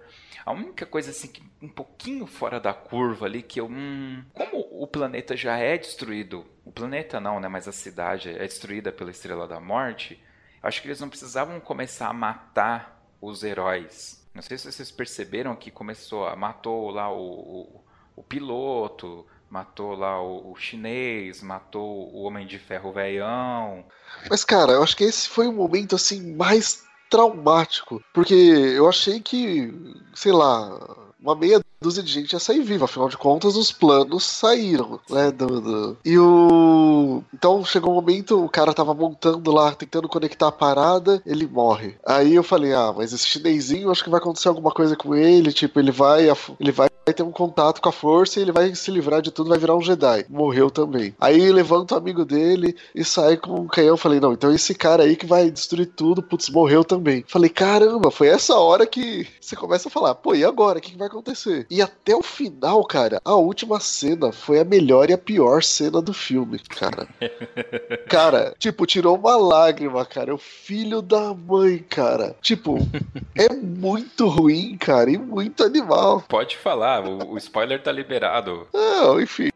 [0.46, 4.60] A única coisa assim que um pouquinho fora da curva ali que eu, hum, como
[4.72, 9.12] o planeta já é destruído, o planeta não, né, mas a cidade é destruída pela
[9.12, 10.22] Estrela da Morte,
[10.64, 15.56] acho que eles não precisavam começar a matar os heróis não sei se vocês perceberam
[15.56, 17.84] que começou a matou lá o, o,
[18.16, 23.84] o piloto, matou lá o, o, chinês, matou o Homem de Ferro veião.
[24.30, 29.20] Mas cara, eu acho que esse foi o momento assim mais traumático, porque eu achei
[29.20, 29.74] que,
[30.14, 34.26] sei lá, uma meia dúzia de gente ia sair viva, afinal de contas os planos
[34.26, 35.32] saíram, né?
[35.32, 35.98] Do, do...
[36.04, 37.24] E o.
[37.34, 41.96] Então chegou um momento, o cara tava montando lá, tentando conectar a parada, ele morre.
[42.06, 45.54] Aí eu falei, ah, mas esse chinesinho acho que vai acontecer alguma coisa com ele,
[45.54, 46.30] tipo, ele vai.
[46.60, 49.50] Ele vai ter um contato com a força e ele vai se livrar de tudo,
[49.50, 50.26] vai virar um Jedi.
[50.30, 51.16] Morreu também.
[51.20, 53.98] Aí levanta o amigo dele e sai com um canhão.
[53.98, 57.24] Falei, não, então esse cara aí que vai destruir tudo, putz, morreu também.
[57.28, 60.80] Falei, caramba, foi essa hora que você começa a falar, pô, e agora?
[60.80, 61.66] O que, que vai acontecer?
[61.70, 66.02] E até o final, cara, a última cena foi a melhor e a pior cena
[66.02, 67.08] do filme, cara.
[68.10, 70.34] cara, tipo, tirou uma lágrima, cara.
[70.34, 72.36] O filho da mãe, cara.
[72.42, 72.80] Tipo,
[73.36, 76.24] é muito ruim, cara, e muito animal.
[76.28, 78.68] Pode falar, o, o spoiler tá liberado.
[78.74, 79.50] Não, enfim.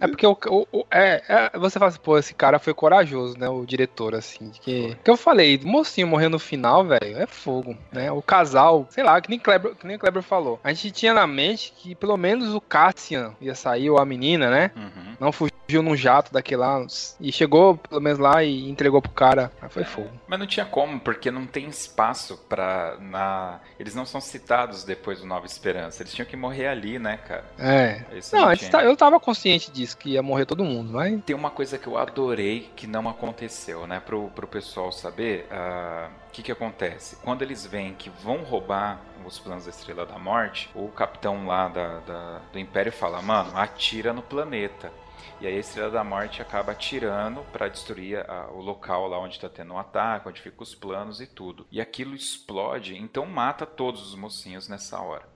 [0.00, 3.38] É porque o, o, o é, é, você fala assim, pô, esse cara foi corajoso,
[3.38, 3.48] né?
[3.48, 4.50] O diretor, assim.
[4.62, 8.10] Que, que eu falei, mocinho morrendo no final, velho, é fogo, né?
[8.12, 10.60] O casal, sei lá, que nem Kleber, que nem Kleber falou.
[10.62, 14.50] A gente tinha na mente que pelo menos o Cassian ia sair, ou a menina,
[14.50, 14.70] né?
[14.76, 15.16] Uhum.
[15.18, 16.84] Não fugiu num jato daquele lá.
[17.20, 19.52] E chegou, pelo menos, lá e entregou pro cara.
[19.60, 20.10] Aí foi fogo.
[20.26, 22.96] Mas não tinha como, porque não tem espaço pra.
[23.00, 23.60] Na...
[23.78, 26.02] Eles não são citados depois do Nova Esperança.
[26.02, 27.44] Eles tinham que morrer ali, né, cara?
[27.58, 28.02] É.
[28.32, 31.20] não, não tá, eu tava consciente disso, que ia morrer todo mundo, mas.
[31.24, 34.00] Tem uma coisa que eu adorei que não aconteceu, né?
[34.00, 35.46] Pro, pro pessoal saber.
[35.50, 37.16] Uh o que, que acontece?
[37.16, 41.68] Quando eles veem que vão roubar os planos da Estrela da Morte, o capitão lá
[41.68, 44.92] da, da, do Império fala: Mano, atira no planeta.
[45.40, 49.34] E aí a Estrela da Morte acaba atirando para destruir a, o local lá onde
[49.34, 51.66] está tendo um ataque, onde ficam os planos e tudo.
[51.68, 55.28] E aquilo explode, então mata todos os mocinhos nessa hora.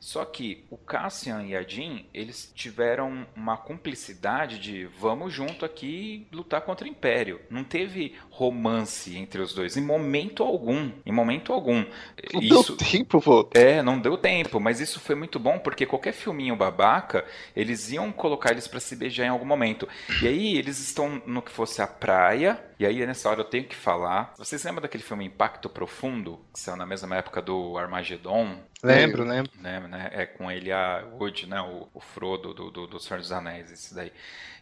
[0.00, 6.26] Só que o Cassian e a Jean, eles tiveram uma cumplicidade de vamos junto aqui
[6.32, 7.40] lutar contra o Império.
[7.50, 11.84] Não teve romance entre os dois em momento algum, em momento algum.
[12.32, 13.48] Não isso, deu tempo, pô.
[13.52, 18.12] É, não deu tempo, mas isso foi muito bom porque qualquer filminho babaca, eles iam
[18.12, 19.88] colocar eles para se beijar em algum momento.
[20.22, 23.64] E aí eles estão no que fosse a praia, e aí nessa hora eu tenho
[23.64, 24.32] que falar.
[24.36, 28.62] Vocês lembram daquele filme Impacto Profundo, que saiu na mesma época do Armagedon?
[28.82, 29.50] Lembro, lembro.
[29.60, 33.18] Né, né, é com ele a Wood, né, o, o Frodo do, do, do Senhor
[33.18, 34.12] dos Anéis, esse daí.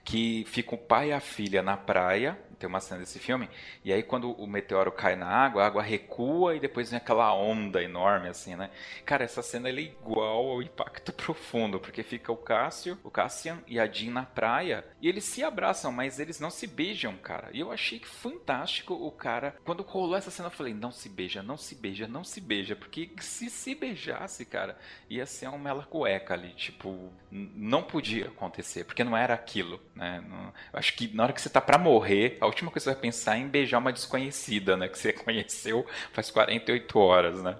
[0.06, 3.48] Que fica o pai e a filha na praia, tem uma cena desse filme,
[3.84, 7.32] e aí quando o meteoro cai na água, a água recua e depois vem aquela
[7.34, 8.70] onda enorme, assim, né?
[9.04, 13.78] Cara, essa cena é igual ao Impacto Profundo, porque fica o Cássio, o Cassian e
[13.78, 17.50] a Jean na praia, e eles se abraçam, mas eles não se beijam, cara.
[17.52, 21.42] E eu achei fantástico o cara, quando rolou essa cena, eu falei, não se beija,
[21.42, 24.78] não se beija, não se beija, porque se se beijasse, cara,
[25.10, 30.22] ia ser uma mela cueca ali, tipo, não podia acontecer, porque não era aquilo, né?
[30.28, 32.94] Não, acho que na hora que você tá pra morrer, a última coisa que você
[32.94, 34.88] vai pensar é em beijar uma desconhecida, né?
[34.88, 37.56] Que você conheceu faz 48 horas, né?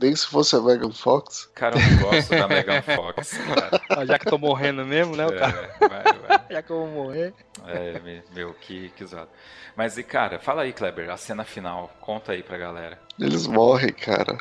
[0.00, 1.50] Nem, se fosse a Megan Fox.
[1.54, 3.80] Cara, eu não gosto da Megan Fox, cara.
[3.88, 5.76] Ah, já que tô morrendo mesmo, né, cara?
[5.80, 6.40] É, vai, vai.
[6.50, 7.32] Já que eu vou morrer.
[7.64, 9.30] É, meu, que, que zoado.
[9.76, 11.96] Mas, e cara, fala aí, Kleber, a cena final.
[12.00, 12.98] Conta aí pra galera.
[13.20, 14.36] Eles morrem, cara.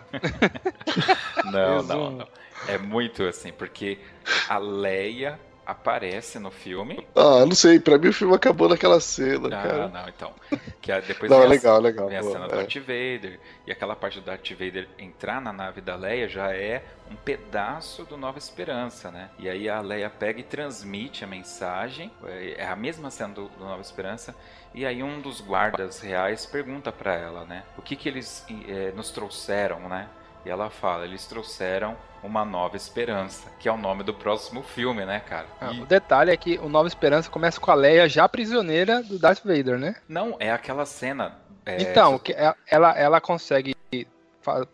[1.45, 2.27] não, não, não.
[2.67, 3.99] É muito assim, porque
[4.47, 7.07] a Leia aparece no filme.
[7.15, 9.87] Ah, não sei, pra mim o filme acabou naquela cena, ah, cara.
[9.87, 10.33] não, então.
[10.81, 12.07] Que é, depois Não, vem é a- legal, legal.
[12.07, 12.57] Vem a cena do é.
[12.57, 13.39] Darth Vader.
[13.67, 18.03] E aquela parte do Darth Vader entrar na nave da Leia já é um pedaço
[18.05, 19.29] do Nova Esperança, né?
[19.37, 22.11] E aí a Leia pega e transmite a mensagem.
[22.57, 24.35] É a mesma cena do, do Nova Esperança.
[24.73, 27.63] E aí um dos guardas reais pergunta pra ela, né?
[27.77, 30.07] O que que eles eh, nos trouxeram, né?
[30.45, 35.05] E ela fala, eles trouxeram uma nova esperança, que é o nome do próximo filme,
[35.05, 35.45] né, cara?
[35.59, 39.01] Ah, E- O detalhe é que o Nova Esperança começa com a Leia já prisioneira
[39.03, 39.95] do Darth Vader, né?
[40.07, 41.35] Não, é aquela cena.
[41.65, 43.75] é, então, é- ela, ela consegue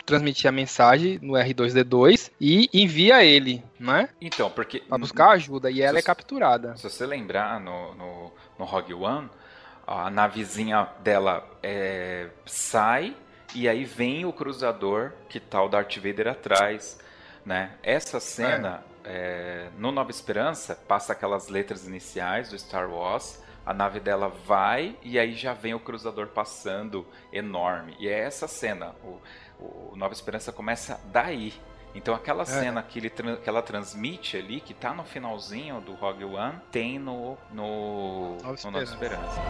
[0.05, 4.09] transmitir a mensagem no R2D2 e envia ele, né?
[4.21, 4.79] Então, porque.
[4.79, 5.69] Pra buscar ajuda.
[5.69, 6.77] E ela é Se- capturada.
[6.77, 9.29] Se você lembrar no, no, no Rogue One,
[9.85, 13.15] a navezinha dela é, sai
[13.55, 16.99] e aí vem o cruzador que tá o Darth Vader atrás,
[17.45, 17.71] né?
[17.81, 23.41] Essa cena é, no Nova Esperança passa aquelas letras iniciais do Star Wars.
[23.65, 27.95] A nave dela vai e aí já vem o cruzador passando enorme.
[27.97, 28.93] E é essa cena.
[29.03, 29.21] O,
[29.59, 31.53] o Nova Esperança começa daí.
[31.95, 36.25] Então aquela cena que, ele, que ela transmite ali, que tá no finalzinho do Rogue
[36.25, 39.41] One, tem no, no, Nova no Nova Esperança.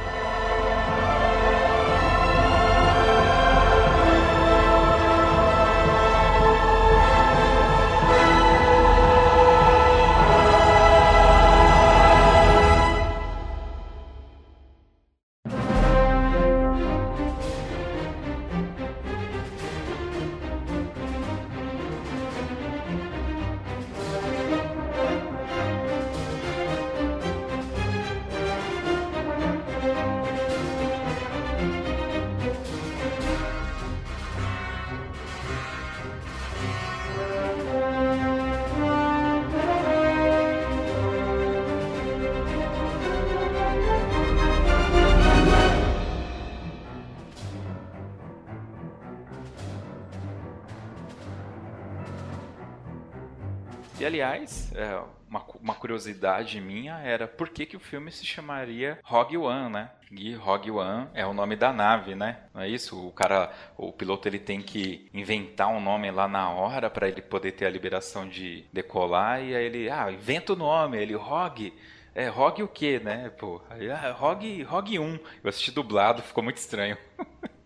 [54.05, 59.37] Aliás, é, uma, uma curiosidade minha era por que, que o filme se chamaria Rogue
[59.37, 59.89] One, né?
[60.11, 62.37] E Rogue One é o nome da nave, né?
[62.53, 63.07] Não é isso?
[63.07, 67.21] O cara, o piloto ele tem que inventar um nome lá na hora para ele
[67.21, 71.73] poder ter a liberação de decolar e aí ele, ah, inventa o nome, ele Rogue.
[72.13, 73.29] É, Rogue o quê, né?
[73.37, 75.19] Pô, aí, ah, Rogue, Rogue 1.
[75.43, 76.97] Eu assisti dublado, ficou muito estranho.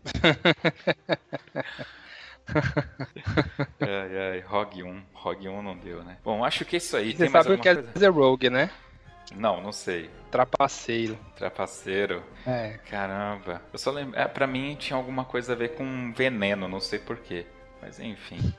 [3.81, 5.03] ai, ai, Rogue 1.
[5.13, 6.17] Rogue 1 não deu, né?
[6.23, 7.11] Bom, acho que é isso aí.
[7.11, 7.91] Você Tem mais sabe o que é coisa?
[7.93, 8.69] dizer Rogue, né?
[9.35, 10.09] Não, não sei.
[10.31, 11.17] Trapaceiro.
[11.35, 12.23] Trapaceiro.
[12.47, 12.79] É.
[12.89, 13.61] Caramba.
[13.71, 14.17] Eu só lembro.
[14.19, 17.45] É, pra mim tinha alguma coisa a ver com veneno, não sei porquê.
[17.81, 18.53] Mas enfim.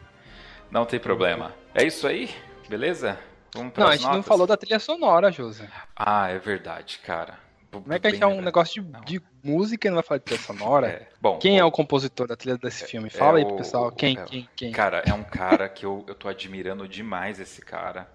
[0.70, 1.52] Não tem problema.
[1.74, 2.30] É isso aí?
[2.68, 3.18] Beleza?
[3.52, 4.26] Vamos para Não, a gente não notas?
[4.26, 5.68] falou da trilha sonora, José.
[5.96, 7.34] Ah, é verdade, cara.
[7.70, 10.18] Como é que a gente é um negócio de, de música e não vai falar
[10.18, 10.88] de trilha sonora?
[10.88, 11.08] É.
[11.20, 13.08] Bom, Quem é o compositor da trilha desse filme?
[13.10, 13.92] Fala aí pro o- pessoal.
[13.92, 14.72] Quem, é o- quem, quem?
[14.72, 18.08] Cara, é um cara que eu, eu tô admirando demais esse cara.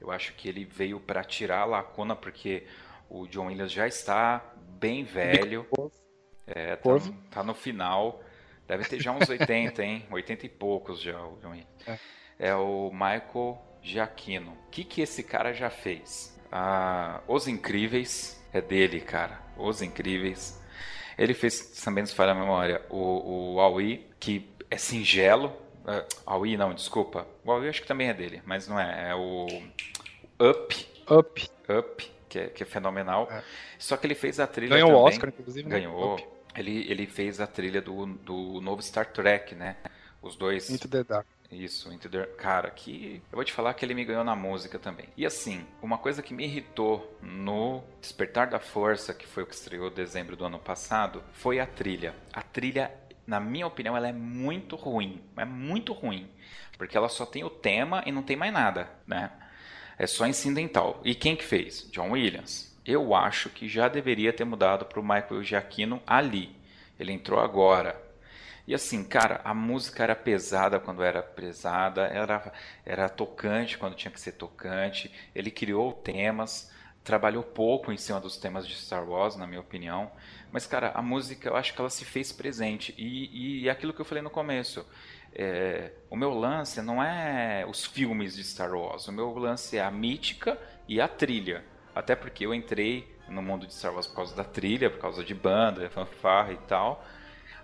[0.00, 2.66] Eu acho que ele veio pra tirar a lacuna, porque
[3.08, 4.44] o John Williams já está
[4.78, 5.66] bem velho.
[6.46, 6.90] É, tá,
[7.30, 8.22] tá no final.
[8.66, 10.06] Deve ter já uns 80, hein?
[10.12, 11.68] 80 e poucos já, o John Williams.
[11.86, 11.98] É.
[12.38, 14.52] É o Michael Giacchino.
[14.52, 16.38] O que, que esse cara já fez?
[16.52, 19.40] Ah, Os Incríveis é dele, cara.
[19.56, 20.58] Os Incríveis.
[21.16, 25.48] Ele fez, também nos falha a memória, o, o Aoi, que é singelo.
[25.84, 27.26] Uh, Aoi não, desculpa.
[27.44, 29.10] O Aoi acho que também é dele, mas não é.
[29.10, 29.46] É o
[30.40, 31.50] Up, Up.
[31.68, 33.26] Up, que é, que é fenomenal.
[33.30, 33.42] É.
[33.78, 35.08] Só que ele fez a trilha Ganhou o também.
[35.08, 35.68] Oscar, inclusive.
[35.68, 35.76] né?
[35.80, 36.14] Ganhou.
[36.14, 36.24] Up.
[36.56, 39.76] Ele, ele fez a trilha do, do novo Star Trek, né?
[40.22, 40.70] Os dois.
[40.70, 41.26] Into the Dark.
[41.50, 42.26] Isso, Into the...
[42.36, 45.08] cara, que eu vou te falar que ele me ganhou na música também.
[45.16, 49.54] E assim, uma coisa que me irritou no Despertar da Força, que foi o que
[49.54, 52.14] estreou em dezembro do ano passado, foi a trilha.
[52.32, 52.92] A trilha,
[53.26, 56.30] na minha opinião, ela é muito ruim, é muito ruim,
[56.76, 59.30] porque ela só tem o tema e não tem mais nada, né?
[59.98, 61.00] É só incidental.
[61.02, 61.88] E quem que fez?
[61.90, 62.76] John Williams.
[62.84, 66.54] Eu acho que já deveria ter mudado para o Michael Giacchino ali.
[66.98, 68.00] Ele entrou agora.
[68.68, 72.52] E assim, cara, a música era pesada quando era pesada, era,
[72.84, 75.10] era tocante quando tinha que ser tocante.
[75.34, 76.70] Ele criou temas,
[77.02, 80.12] trabalhou pouco em cima dos temas de Star Wars, na minha opinião.
[80.52, 82.94] Mas, cara, a música eu acho que ela se fez presente.
[82.98, 84.84] E, e é aquilo que eu falei no começo.
[85.32, 89.82] É, o meu lance não é os filmes de Star Wars, o meu lance é
[89.82, 91.64] a mítica e a trilha.
[91.94, 95.24] Até porque eu entrei no mundo de Star Wars por causa da trilha, por causa
[95.24, 97.02] de banda, fanfarra e tal.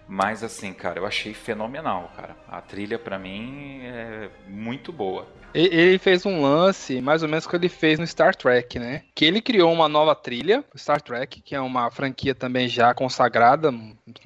[0.07, 2.37] Mas assim, cara, eu achei fenomenal, cara.
[2.49, 5.27] A trilha para mim é muito boa.
[5.55, 9.05] Ele fez um lance, mais ou menos que ele fez no Star Trek, né?
[9.15, 13.73] Que ele criou uma nova trilha, Star Trek, que é uma franquia também já consagrada,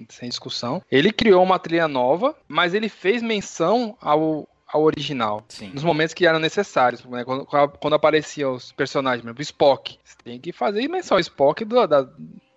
[0.08, 0.82] sem discussão.
[0.90, 5.44] Ele criou uma trilha nova, mas ele fez menção ao, ao original.
[5.48, 5.70] Sim.
[5.74, 7.04] Nos momentos que eram necessários.
[7.04, 7.22] Né?
[7.24, 9.98] Quando, quando apareciam os personagens, por exemplo, Spock.
[10.02, 12.08] Você tem que fazer menção ao Spock do, da,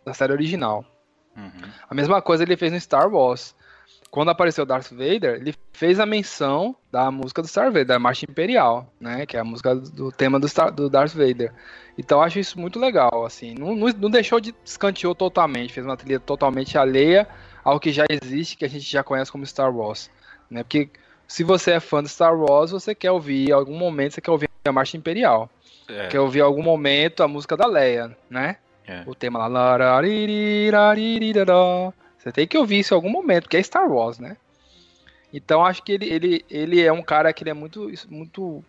[0.05, 0.85] da série original.
[1.41, 1.71] Uhum.
[1.89, 3.55] A mesma coisa ele fez no Star Wars
[4.11, 8.25] quando apareceu Darth Vader, ele fez a menção da música do Star Vader, da Marcha
[8.29, 9.25] Imperial, né?
[9.25, 11.53] Que é a música do tema do, Star, do Darth Vader.
[11.97, 13.55] Então eu acho isso muito legal, assim.
[13.57, 17.25] Não, não, não deixou de escanteou totalmente, fez uma trilha totalmente alheia
[17.63, 20.11] ao que já existe, que a gente já conhece como Star Wars,
[20.49, 20.61] né?
[20.61, 20.89] Porque
[21.25, 24.31] se você é fã de Star Wars, você quer ouvir em algum momento, você quer
[24.31, 25.49] ouvir a Marcha Imperial.
[25.87, 26.07] É.
[26.07, 28.57] Quer ouvir em algum momento a música da Leia, né?
[28.87, 29.03] É.
[29.05, 30.01] O tema lá.
[32.17, 34.37] Você tem que ouvir isso em algum momento, que é Star Wars, né?
[35.33, 38.63] Então acho que ele, ele, ele é um cara que ele é muito, muito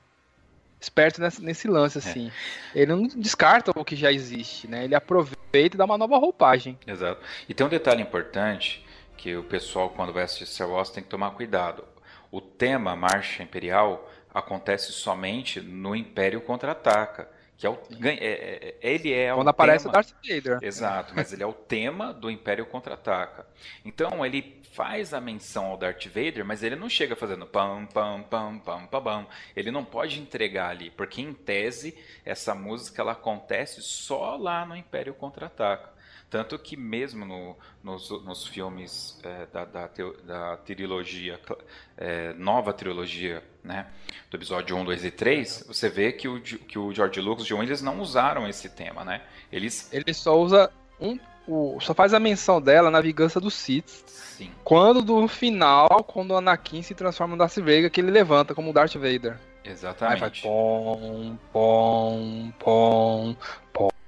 [0.80, 2.30] esperto nesse, nesse lance, assim.
[2.74, 2.82] É.
[2.82, 4.84] Ele não descarta o que já existe, né?
[4.84, 6.78] Ele aproveita e dá uma nova roupagem.
[6.86, 7.20] Exato.
[7.48, 8.84] E tem um detalhe importante
[9.16, 11.84] que o pessoal, quando vai assistir Star Wars, tem que tomar cuidado.
[12.30, 17.28] O tema Marcha Imperial acontece somente no Império Contra-Ataca.
[17.62, 20.58] Que é o, é, é, é, ele é Quando aparece tema, o Darth Vader.
[20.62, 23.46] Exato, mas ele é o tema do Império Contra-Ataca.
[23.84, 28.20] Então ele faz a menção ao Darth Vader, mas ele não chega fazendo pam, pam,
[28.24, 29.26] pam, pam, pam, pam.
[29.54, 34.74] Ele não pode entregar ali, porque em tese essa música ela acontece só lá no
[34.74, 35.92] Império Contra-Ataca.
[36.32, 37.54] Tanto que mesmo no,
[37.84, 39.90] nos, nos, filmes é, da, da,
[40.24, 41.38] da, trilogia,
[41.94, 43.86] é, nova trilogia, né,
[44.30, 47.48] do episódio 1, 2 e 3, você vê que o, que o George Lucas e
[47.48, 49.20] o John Williams não usaram esse tema, né?
[49.52, 49.92] Eles...
[49.92, 53.90] Ele só usa um, o, só faz a menção dela na vingança dos Sith.
[54.06, 54.50] Sim.
[54.64, 58.72] Quando do final, quando o Anakin se transforma no Darth Vader, que ele levanta como
[58.72, 59.38] Darth Vader.
[59.62, 60.14] Exatamente.
[60.14, 63.36] Aí vai pom, pom, pom,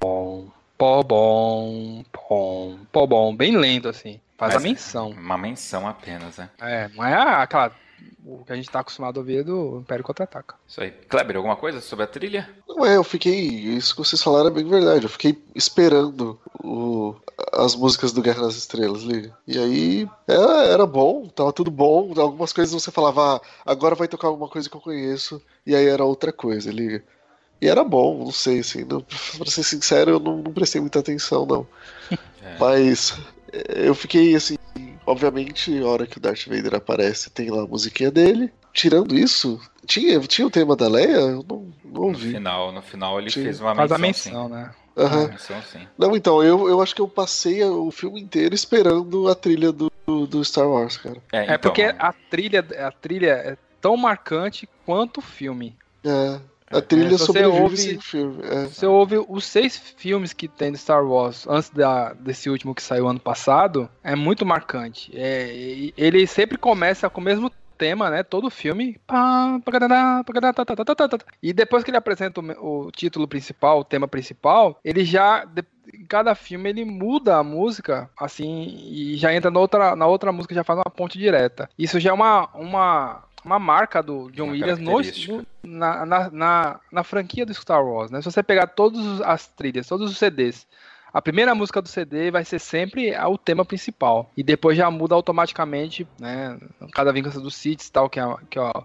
[0.01, 0.63] pom.
[0.77, 4.20] Pó bom, pom, pó bom, bem lento assim.
[4.37, 5.11] Faz Mas a menção.
[5.11, 6.51] Uma menção apenas, né?
[6.61, 7.72] É, não é aquela
[8.25, 10.55] o que a gente tá acostumado a ver do Império Contra-Ataca.
[10.66, 10.91] Isso aí.
[10.91, 12.49] Kleber, alguma coisa sobre a trilha?
[12.66, 13.39] Não é, eu fiquei.
[13.39, 15.05] Isso que vocês falaram é bem verdade.
[15.05, 17.14] Eu fiquei esperando o,
[17.53, 19.37] as músicas do Guerra nas Estrelas, liga.
[19.47, 22.12] E aí era, era bom, tava tudo bom.
[22.16, 25.43] Algumas coisas você falava, ah, agora vai tocar alguma coisa que eu conheço.
[25.66, 27.05] E aí era outra coisa, liga.
[27.61, 28.84] E era bom, não sei, assim.
[28.84, 31.66] Não, pra ser sincero, eu não, não prestei muita atenção, não.
[32.44, 32.59] É.
[32.61, 33.18] Mas
[33.52, 34.57] eh, eu fiquei assim.
[35.07, 38.52] Obviamente, a hora que o Darth Vader aparece, tem lá a musiquinha dele.
[38.72, 41.16] Tirando isso, tinha, tinha o tema da Leia?
[41.16, 42.28] Eu não, não ouvi.
[42.28, 43.44] No final, no final ele tinha.
[43.44, 43.88] fez uma menção.
[43.88, 44.70] Faz a menção, né?
[44.96, 45.28] Uhum.
[45.28, 45.57] Menção,
[45.98, 49.90] não, então, eu, eu acho que eu passei o filme inteiro esperando a trilha do,
[50.07, 51.16] do Star Wars, cara.
[51.32, 51.55] É, é então...
[51.55, 55.76] é porque a trilha, a trilha é tão marcante quanto o filme.
[56.05, 56.38] É.
[56.75, 58.43] A trilha é, sobrevive ouve, sem filme.
[58.43, 58.64] É.
[58.64, 62.83] Você ouve os seis filmes que tem de Star Wars antes da, desse último que
[62.83, 65.12] saiu ano passado, é muito marcante.
[65.14, 68.22] É, ele sempre começa com o mesmo tema, né?
[68.22, 68.99] Todo filme.
[71.43, 75.47] E depois que ele apresenta o, o título principal, o tema principal, ele já.
[75.93, 80.33] Em cada filme ele muda a música, assim, e já entra na outra, na outra
[80.33, 81.68] música, já faz uma ponte direta.
[81.79, 86.30] Isso já é uma, uma, uma marca do John uma Williams no, no, na, na,
[86.30, 88.20] na, na, franquia do Star Wars, né?
[88.20, 90.66] Se você pegar todas as trilhas, todos os CDs,
[91.12, 94.32] a primeira música do CD vai ser sempre o tema principal.
[94.36, 96.59] E depois já muda automaticamente, né?
[96.92, 98.82] Cada vingança dos Sith tal, que, é, que, ó,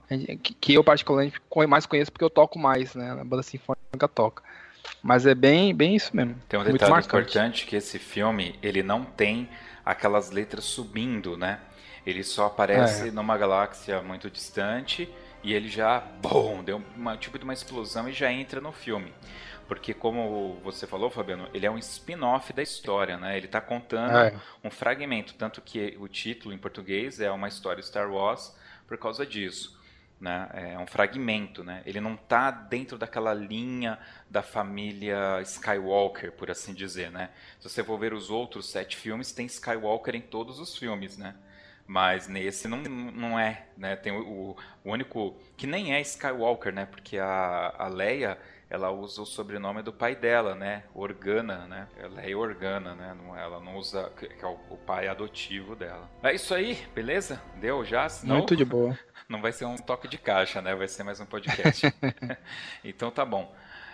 [0.61, 3.11] que eu particularmente mais conheço porque eu toco mais, né?
[3.11, 4.43] A banda sinfônica toca.
[5.01, 6.35] Mas é bem, bem isso mesmo.
[6.47, 9.49] Tem um detalhe importante que esse filme, ele não tem
[9.83, 11.59] aquelas letras subindo, né?
[12.05, 13.11] Ele só aparece é.
[13.11, 15.09] numa galáxia muito distante
[15.43, 19.13] e ele já, bom, deu uma tipo de uma explosão e já entra no filme.
[19.67, 23.37] Porque como você falou, Fabiano, ele é um spin-off da história, né?
[23.37, 24.35] Ele está contando é.
[24.63, 28.55] um fragmento, tanto que o título em português é uma história Star Wars
[28.87, 29.79] por causa disso.
[30.19, 30.49] Né?
[30.53, 31.83] É um fragmento, né?
[31.85, 37.29] Ele não está dentro daquela linha da família Skywalker, por assim dizer, né?
[37.59, 41.35] Se você for ver os outros sete filmes, tem Skywalker em todos os filmes, né?
[41.89, 43.95] Mas nesse não, não é, né?
[43.95, 46.85] Tem o, o único que nem é Skywalker, né?
[46.85, 48.37] Porque a, a Leia,
[48.69, 50.83] ela usa o sobrenome do pai dela, né?
[50.93, 51.87] Organa, né?
[52.11, 53.17] Leia Organa, né?
[53.17, 56.07] Não, ela não usa que é o, o, pai adotivo dela.
[56.21, 57.41] É isso aí, beleza?
[57.55, 58.07] Deu já?
[58.07, 58.95] Senão, Muito de boa.
[59.27, 60.75] Não vai ser um toque de caixa, né?
[60.75, 61.91] Vai ser mais um podcast.
[62.85, 63.51] então tá bom.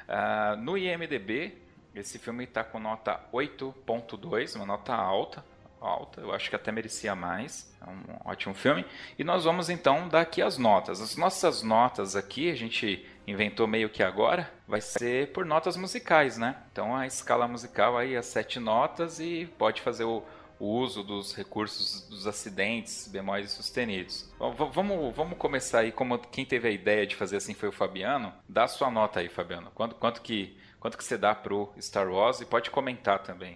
[0.09, 1.57] Uh, no IMDB,
[1.95, 5.41] esse filme está com nota 8.2, uma nota alta
[5.85, 7.73] alta, eu acho que até merecia mais.
[7.81, 8.85] É um ótimo filme.
[9.17, 11.01] E nós vamos então dar aqui as notas.
[11.01, 16.37] As nossas notas aqui, a gente inventou meio que agora, vai ser por notas musicais,
[16.37, 16.55] né?
[16.71, 20.23] Então a escala musical aí, as sete notas e pode fazer o,
[20.59, 24.29] o uso dos recursos dos acidentes, bemóis e sustenidos.
[24.39, 28.33] Vamos, vamos começar aí, como quem teve a ideia de fazer assim foi o Fabiano.
[28.47, 29.71] Dá sua nota aí, Fabiano.
[29.73, 33.55] Quanto, quanto que quanto que você dá pro Star Wars e pode comentar também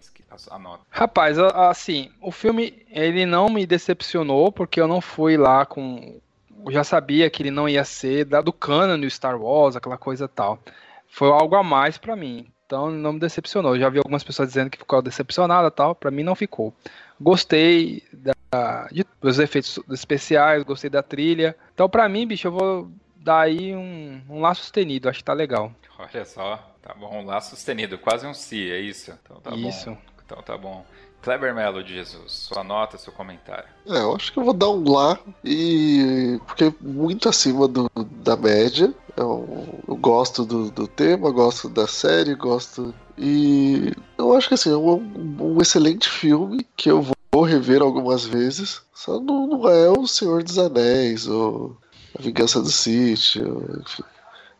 [0.49, 0.83] a nota.
[0.89, 6.19] Rapaz, assim, o filme ele não me decepcionou porque eu não fui lá com
[6.65, 10.27] eu já sabia que ele não ia ser do canon do Star Wars, aquela coisa
[10.27, 10.59] tal.
[11.07, 12.51] Foi algo a mais para mim.
[12.69, 13.75] Então não me decepcionou.
[13.75, 15.95] Eu já vi algumas pessoas dizendo que ficou decepcionada tal.
[15.95, 16.71] Para mim não ficou.
[17.19, 21.57] Gostei da, de, dos efeitos especiais, gostei da trilha.
[21.73, 25.09] Então para mim, bicho, eu vou dar aí um, um lá sustenido.
[25.09, 25.73] Acho que tá legal.
[25.97, 27.23] Olha só, tá bom.
[27.23, 29.17] Um lá sustenido, quase um si, é isso?
[29.23, 29.89] Então tá isso.
[29.89, 29.97] bom.
[30.23, 30.85] Então tá bom.
[31.21, 33.67] Kleber Melo de Jesus, sua nota, seu comentário.
[33.85, 36.39] É, eu acho que eu vou dar um lá e.
[36.47, 38.93] porque é muito acima do, da média.
[39.17, 42.93] Eu, eu gosto do, do, tema, gosto da série, gosto.
[43.17, 48.23] E eu acho que assim, é um, um excelente filme que eu vou rever algumas
[48.25, 48.81] vezes.
[48.93, 51.77] Só não, não é o Senhor dos Anéis ou
[52.17, 54.03] A Vingança do Sith, enfim.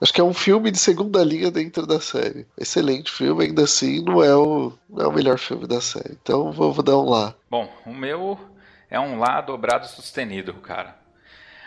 [0.01, 2.47] Acho que é um filme de segunda linha dentro da série.
[2.57, 6.17] Excelente filme, ainda assim não é o, não é o melhor filme da série.
[6.21, 7.35] Então vou, vou dar um lá.
[7.49, 8.39] Bom, o meu
[8.89, 10.97] é um lá dobrado sustenido, cara.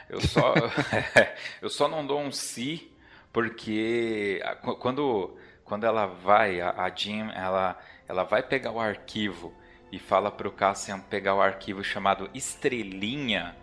[0.08, 0.54] Eu só,
[1.60, 2.90] eu só não dou um si
[3.32, 4.42] porque
[4.78, 9.52] quando, quando ela vai, a, a Jim, ela, ela vai pegar o arquivo
[9.90, 13.54] e fala para o Cassian pegar o arquivo chamado Estrelinha,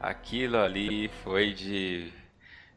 [0.00, 2.12] aquilo ali foi de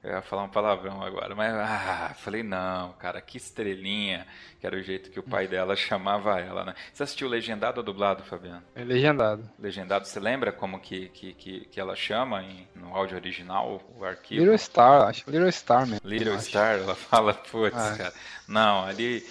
[0.06, 4.28] eu ia falar um palavrão agora, mas ah, falei, não, cara, que estrelinha,
[4.60, 6.76] que era o jeito que o pai dela chamava ela, né?
[6.94, 8.62] Você assistiu legendado ou dublado, Fabiano?
[8.76, 9.50] É legendado.
[9.58, 14.06] Legendado, você lembra como que, que, que, que ela chama em, no áudio original, o
[14.06, 14.42] arquivo?
[14.42, 16.08] Little Star, acho Little Star mesmo.
[16.08, 17.98] Little Star, ela fala, putz, ah.
[17.98, 18.14] cara.
[18.48, 19.26] Não, ali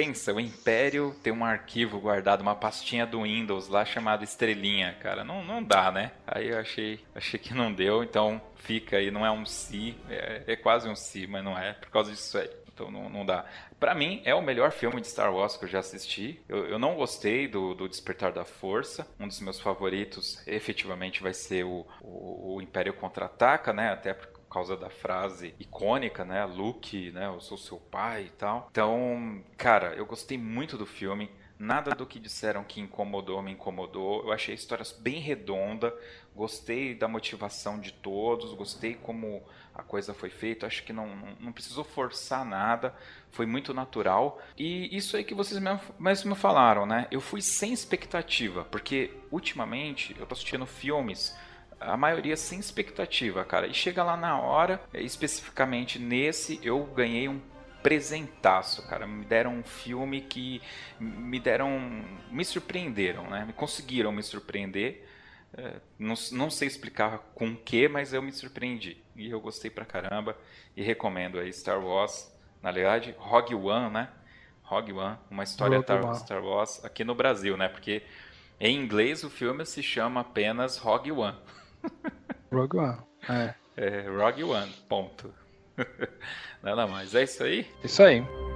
[0.00, 5.22] pensa, o Império tem um arquivo guardado, uma pastinha do Windows lá chamada Estrelinha, cara.
[5.22, 6.12] Não, não dá, né?
[6.26, 10.42] Aí eu achei, achei que não deu, então fica aí, não é um si, é,
[10.46, 12.48] é quase um si, mas não é, por causa disso aí.
[12.72, 13.44] Então não, não dá.
[13.78, 16.40] Para mim, é o melhor filme de Star Wars que eu já assisti.
[16.48, 19.06] Eu, eu não gostei do, do, Despertar da Força.
[19.18, 23.90] Um dos meus favoritos, efetivamente, vai ser o, o, o Império Contra-Ataca, né?
[23.90, 26.44] Até por causa da frase icônica, né?
[26.44, 27.26] Luke, né?
[27.26, 28.68] Eu sou seu pai e tal.
[28.70, 31.30] Então, cara, eu gostei muito do filme.
[31.58, 34.24] Nada do que disseram que incomodou me incomodou.
[34.24, 35.94] Eu achei a história bem redonda.
[36.34, 38.54] Gostei da motivação de todos.
[38.54, 39.42] Gostei como
[39.74, 40.66] a coisa foi feita.
[40.66, 42.94] Acho que não, não, precisou forçar nada.
[43.30, 44.40] Foi muito natural.
[44.56, 45.62] E isso aí que vocês
[45.98, 47.06] mesmo falaram, né?
[47.10, 48.64] Eu fui sem expectativa.
[48.64, 51.36] Porque ultimamente eu tô assistindo filmes
[51.80, 53.66] a maioria sem expectativa, cara.
[53.66, 57.40] E chega lá na hora, especificamente nesse, eu ganhei um
[57.82, 59.06] presentaço, cara.
[59.06, 60.60] Me deram um filme que
[60.98, 62.04] me deram.
[62.30, 63.44] me surpreenderam, né?
[63.46, 65.06] Me conseguiram me surpreender.
[65.56, 69.02] É, não, não sei explicar com o que, mas eu me surpreendi.
[69.16, 70.36] E eu gostei pra caramba.
[70.76, 72.30] E recomendo aí Star Wars.
[72.62, 74.08] Na verdade, Rogue One, né?
[74.62, 77.68] Rogue One, uma história Rogue Star Wars aqui no Brasil, né?
[77.68, 78.02] Porque
[78.60, 81.36] em inglês o filme se chama apenas Rogue One.
[82.52, 83.54] Rogue One, é.
[83.76, 85.32] É, Rogue One, ponto.
[86.62, 87.14] Nada mais.
[87.14, 87.66] É isso aí?
[87.82, 88.49] Isso aí.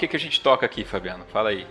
[0.00, 1.24] Que, que a gente toca aqui, Fabiano?
[1.26, 1.66] Fala aí.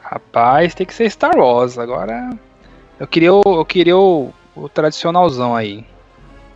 [0.00, 1.78] Rapaz, tem que ser Star Wars.
[1.78, 2.30] Agora.
[2.98, 5.86] Eu queria o, eu queria o, o tradicionalzão aí.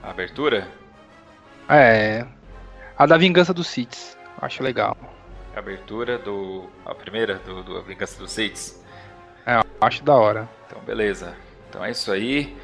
[0.02, 0.66] A abertura?
[1.68, 2.24] É.
[2.96, 4.16] A da Vingança dos Siths.
[4.40, 4.96] Acho legal.
[5.54, 6.70] A abertura do.
[6.86, 8.82] A primeira do, do A Vingança dos Siths?
[9.44, 10.48] É, acho da hora.
[10.66, 11.36] Então, beleza.
[11.68, 12.56] Então é isso aí.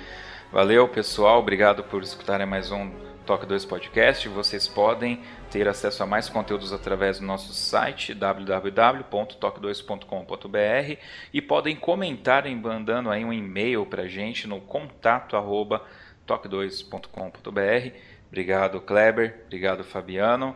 [0.50, 1.40] Valeu, pessoal.
[1.40, 4.28] Obrigado por escutarem mais um Toque 2 Podcast.
[4.28, 5.20] Vocês podem
[5.50, 11.00] ter acesso a mais conteúdos através do nosso site www.toque2.com.br
[11.34, 15.82] e podem comentar mandando aí um e-mail para a gente no contato arroba
[16.26, 17.90] toque2.com.br.
[18.28, 19.42] Obrigado, Kleber.
[19.46, 20.54] Obrigado, Fabiano.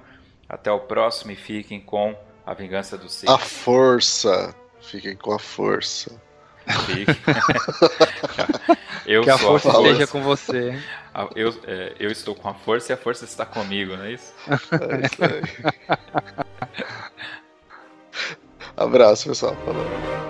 [0.49, 2.17] Até o próximo e fiquem com
[2.47, 3.29] A vingança do Sith.
[3.29, 4.55] A força.
[4.81, 6.23] Fiquem com a força.
[9.07, 10.79] eu que a força esteja com você.
[11.35, 14.33] Eu, é, eu estou com a força e a força está comigo, não é isso?
[14.49, 15.43] É isso aí.
[18.77, 19.57] Abraço, pessoal.
[19.65, 20.30] Falou.